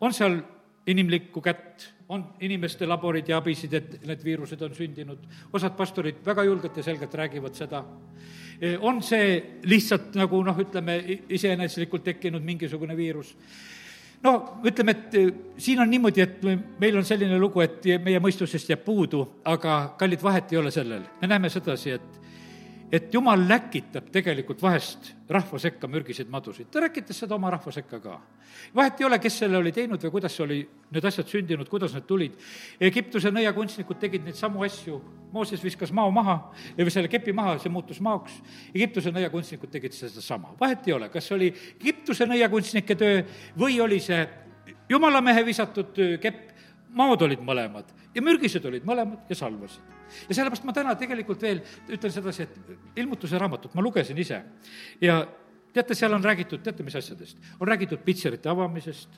[0.02, 0.40] on seal
[0.88, 5.24] inimlikku kätt, on inimeste laborid ja abisid, et need viirused on sündinud,
[5.54, 7.82] osad pastorid väga julgelt ja selgelt räägivad seda,
[8.80, 13.34] on see lihtsalt nagu noh, ütleme, iseeneslikult tekkinud mingisugune viirus.
[14.24, 15.32] No ütleme, et eh,
[15.62, 16.46] siin on niimoodi, et
[16.80, 21.04] meil on selline lugu, et meie mõistusest jääb puudu, aga kallid, vahet ei ole sellel.
[21.22, 22.25] me näeme sedasi, et
[22.92, 28.00] et jumal läkitab tegelikult vahest rahva sekka mürgiseid madusid, ta läkitas seda oma rahva sekka
[28.00, 28.20] ka.
[28.76, 30.60] vahet ei ole, kes selle oli teinud või kuidas oli
[30.94, 32.38] need asjad sündinud, kuidas need tulid.
[32.80, 35.02] Egiptuse nõiakunstnikud tegid neid samu asju,
[35.36, 36.38] Mooses viskas mao maha,
[36.78, 38.38] või selle kepi maha, see muutus maoks,
[38.74, 43.20] Egiptuse nõiakunstnikud tegid sedasama, vahet ei ole, kas oli Egiptuse nõiakunstnike töö
[43.60, 44.22] või oli see
[44.90, 46.54] jumala mehe visatud kepp,
[46.96, 49.95] maod olid mõlemad ja mürgised olid mõlemad ja salvasid
[50.30, 54.42] ja sellepärast ma täna tegelikult veel ütlen sedasi, et ilmutuse raamatut ma lugesin ise
[55.02, 55.22] ja
[55.76, 57.38] teate, seal on räägitud, teate, mis asjadest?
[57.60, 59.10] on räägitud pitserite avamisest,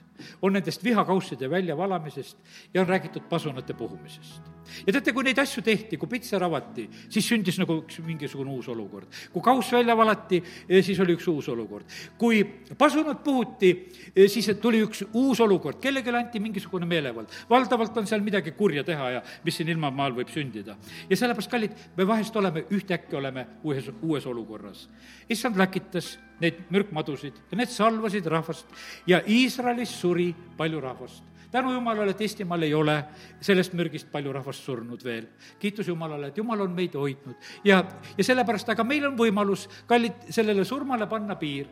[0.42, 2.38] on nendest vihakausside väljavalamisest
[2.74, 4.57] ja on räägitud pasunate puhumisest.
[4.86, 8.68] Ja teate, kui neid asju tehti, kui pitser avati, siis sündis nagu üks mingisugune uus
[8.74, 9.08] olukord.
[9.34, 11.86] kui kauss välja valati, eh, siis oli üks uus olukord.
[12.18, 12.44] kui
[12.78, 13.72] pasunad puhuti,
[14.16, 17.28] eh, siis tuli üks uus olukord, kellelegi anti mingisugune meelevald.
[17.50, 20.78] valdavalt on seal midagi kurja teha ja mis siin ilmamaal võib sündida.
[21.10, 24.90] ja sellepärast, kallid, me vahest oleme, ühtäkki oleme uues, uues olukorras.
[25.30, 28.68] issand läkitas neid mürkmadusid ja need salvasid rahvast
[29.10, 31.24] ja Iisraelis suri palju rahvast.
[31.52, 32.98] Tänu Jumalale, et Eestimaal ei ole
[33.42, 35.28] sellest mürgist palju rahvast surnud veel.
[35.60, 37.84] kiitus Jumalale, et Jumal on meid hoidnud ja,
[38.18, 41.68] ja sellepärast, aga meil on võimalus, kallid, sellele surmale panna piir.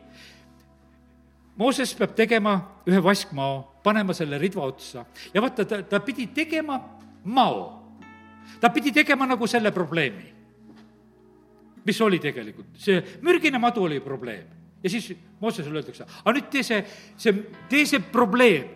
[1.56, 2.58] Mooses peab tegema
[2.88, 6.80] ühe vaskmao, panema selle ridva otsa ja vaata, ta, ta pidi tegema
[7.24, 7.82] mao.
[8.60, 10.36] ta pidi tegema nagu selle probleemi
[11.86, 14.46] mis oli tegelikult, see mürgine madu oli probleem.
[14.82, 16.82] ja siis Moosesele öeldakse, aga nüüd tee see,
[17.18, 17.32] see,
[17.70, 18.68] tee see probleem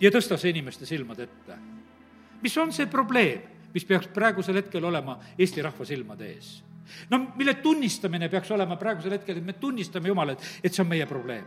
[0.00, 1.58] ja tõsta see inimeste silmade ette.
[2.42, 3.40] mis on see probleem,
[3.74, 6.52] mis peaks praegusel hetkel olema Eesti rahva silmade ees?
[7.10, 11.06] no mille tunnistamine peaks olema praegusel hetkel, et me tunnistame Jumalat, et see on meie
[11.06, 11.46] probleem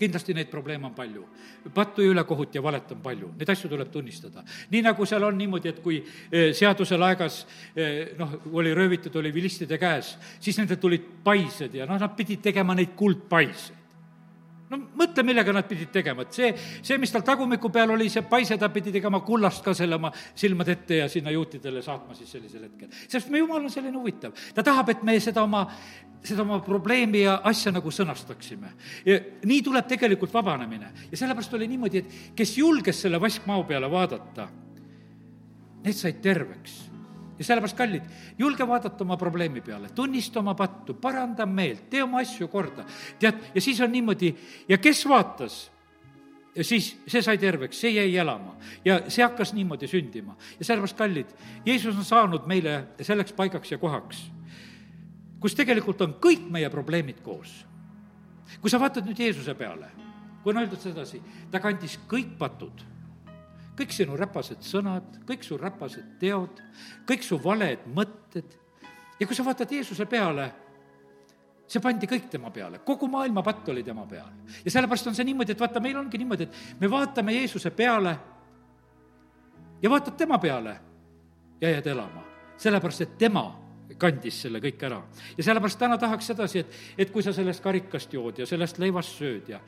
[0.00, 1.26] kindlasti neid probleeme on palju.
[1.74, 4.44] pattu ja ülekohut ja valet on palju, neid asju tuleb tunnistada.
[4.70, 7.42] nii nagu seal on niimoodi, et kui eh, seadusel aegas
[7.76, 12.40] eh, noh, oli röövitud, oli vilistide käes, siis nendel tulid paised ja noh, nad pidid
[12.40, 13.79] tegema neid kuldpaise
[14.70, 16.50] no mõtle, millega nad pidid tegema, et see,
[16.82, 20.12] see, mis tal tagumiku peal oli, see paise, ta pidi tegema kullast ka selle oma
[20.14, 22.92] silmade ette ja sinna juutidele saatma siis sellisel hetkel.
[23.08, 25.64] sest me Jumal on selline huvitav, ta tahab, et me seda oma,
[26.24, 28.74] seda oma probleemi ja asja nagu sõnastaksime.
[29.06, 33.90] ja nii tuleb tegelikult vabanemine ja sellepärast oli niimoodi, et kes julges selle vaskmao peale
[33.90, 34.48] vaadata,
[35.80, 36.89] need said terveks
[37.40, 42.20] ja sellepärast, kallid, julge vaadata oma probleemi peale, tunnista oma pattu, paranda meelt, tee oma
[42.20, 42.84] asju korda.
[43.18, 44.34] tead, ja siis on niimoodi,
[44.68, 45.70] ja kes vaatas,
[46.54, 50.36] ja siis see sai terveks, see jäi elama ja see hakkas niimoodi sündima.
[50.58, 51.32] ja sellepärast, kallid,
[51.66, 54.26] Jeesus on saanud meile selleks paigaks ja kohaks,
[55.40, 57.64] kus tegelikult on kõik meie probleemid koos.
[58.60, 59.88] kui sa vaatad nüüd Jeesuse peale,
[60.42, 62.84] kui on öeldud sedasi, ta kandis kõik patud
[63.80, 66.60] kõik sinu räpased sõnad, kõik su räpased teod,
[67.08, 68.58] kõik su valed mõtted.
[69.20, 70.50] ja kui sa vaatad Jeesuse peale,
[71.70, 74.28] see pandi kõik tema peale, kogu maailma patt oli tema peal.
[74.64, 78.16] ja sellepärast on see niimoodi, et vaata, meil ongi niimoodi, et me vaatame Jeesuse peale
[79.82, 80.76] ja vaatad tema peale
[81.60, 82.24] ja jääd elama,
[82.56, 83.46] sellepärast et tema
[83.98, 85.02] kandis selle kõik ära.
[85.36, 89.16] ja sellepärast täna tahaks sedasi, et, et kui sa sellest karikast jood ja sellest leivast
[89.16, 89.60] sööd ja,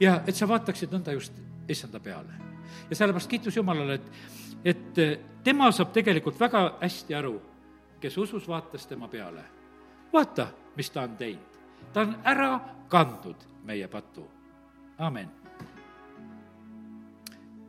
[0.00, 1.32] ja et sa vaataksid nõnda just
[1.68, 2.53] issanda peale
[2.90, 4.10] ja sellepärast kiitus Jumalale, et,
[4.64, 7.38] et eh, tema saab tegelikult väga hästi aru,
[8.00, 9.44] kes usus vaatas tema peale.
[10.12, 11.62] vaata, mis ta on teinud.
[11.92, 14.28] ta on ära kandnud meie patu.
[14.98, 15.44] amin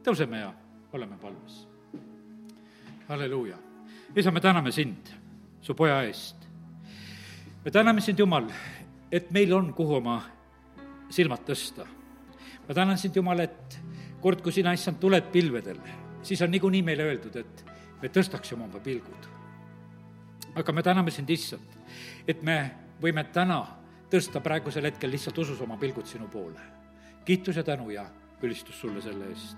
[0.05, 0.53] tõuseme ja
[0.93, 1.67] oleme palves.
[3.07, 3.57] halleluuja.
[4.15, 5.09] isa, me täname sind
[5.61, 6.35] su poja eest.
[7.65, 8.49] me täname sind, Jumal,
[9.11, 10.21] et meil on, kuhu oma
[11.09, 11.87] silmad tõsta.
[12.67, 13.79] ma tänan sind, Jumal, et
[14.25, 15.77] kord, kui sina, issand, tuled pilvedel,
[16.25, 17.65] siis on niikuinii meile öeldud, et
[18.01, 19.31] me tõstaksime oma pilgud.
[20.55, 21.75] aga me täname sind, issand,
[22.27, 22.55] et me
[23.01, 23.59] võime täna
[24.09, 26.59] tõsta praegusel hetkel lihtsalt usus oma pilgud sinu poole.
[27.25, 28.05] kiitus ja tänu ja
[28.41, 29.57] ülistus sulle selle eest.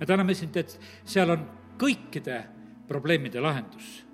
[0.00, 1.46] me täname sind, et seal on
[1.78, 2.42] kõikide
[2.88, 4.04] probleemide lahendus.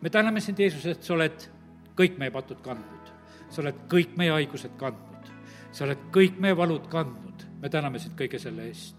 [0.00, 1.50] me täname sind, Jeesus, et sa oled
[1.96, 3.12] kõik meie patud kandnud.
[3.50, 5.34] sa oled kõik meie haigused kandnud.
[5.72, 7.44] sa oled kõik meie valud kandnud.
[7.60, 8.97] me täname sind kõige selle eest.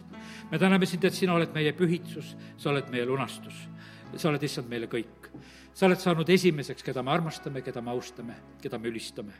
[0.52, 3.68] Me täname sind, et sina oled meie pühitsus, sa oled meie lunastus.
[4.16, 5.30] sa oled, issand, meile kõik.
[5.74, 9.34] sa oled saanud esimeseks, keda me armastame, keda me austame, keda me ülistame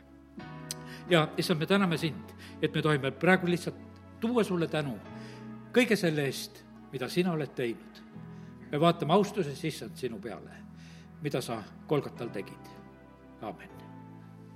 [1.10, 3.76] ja issand, me täname sind, et me tohime praegu lihtsalt
[4.20, 4.94] tuua sulle tänu
[5.74, 8.02] kõige selle eest, mida sina oled teinud.
[8.70, 10.62] me vaatame austuses, issand, sinu peale,
[11.22, 12.74] mida sa Kolgatal tegid.
[13.42, 13.79] amin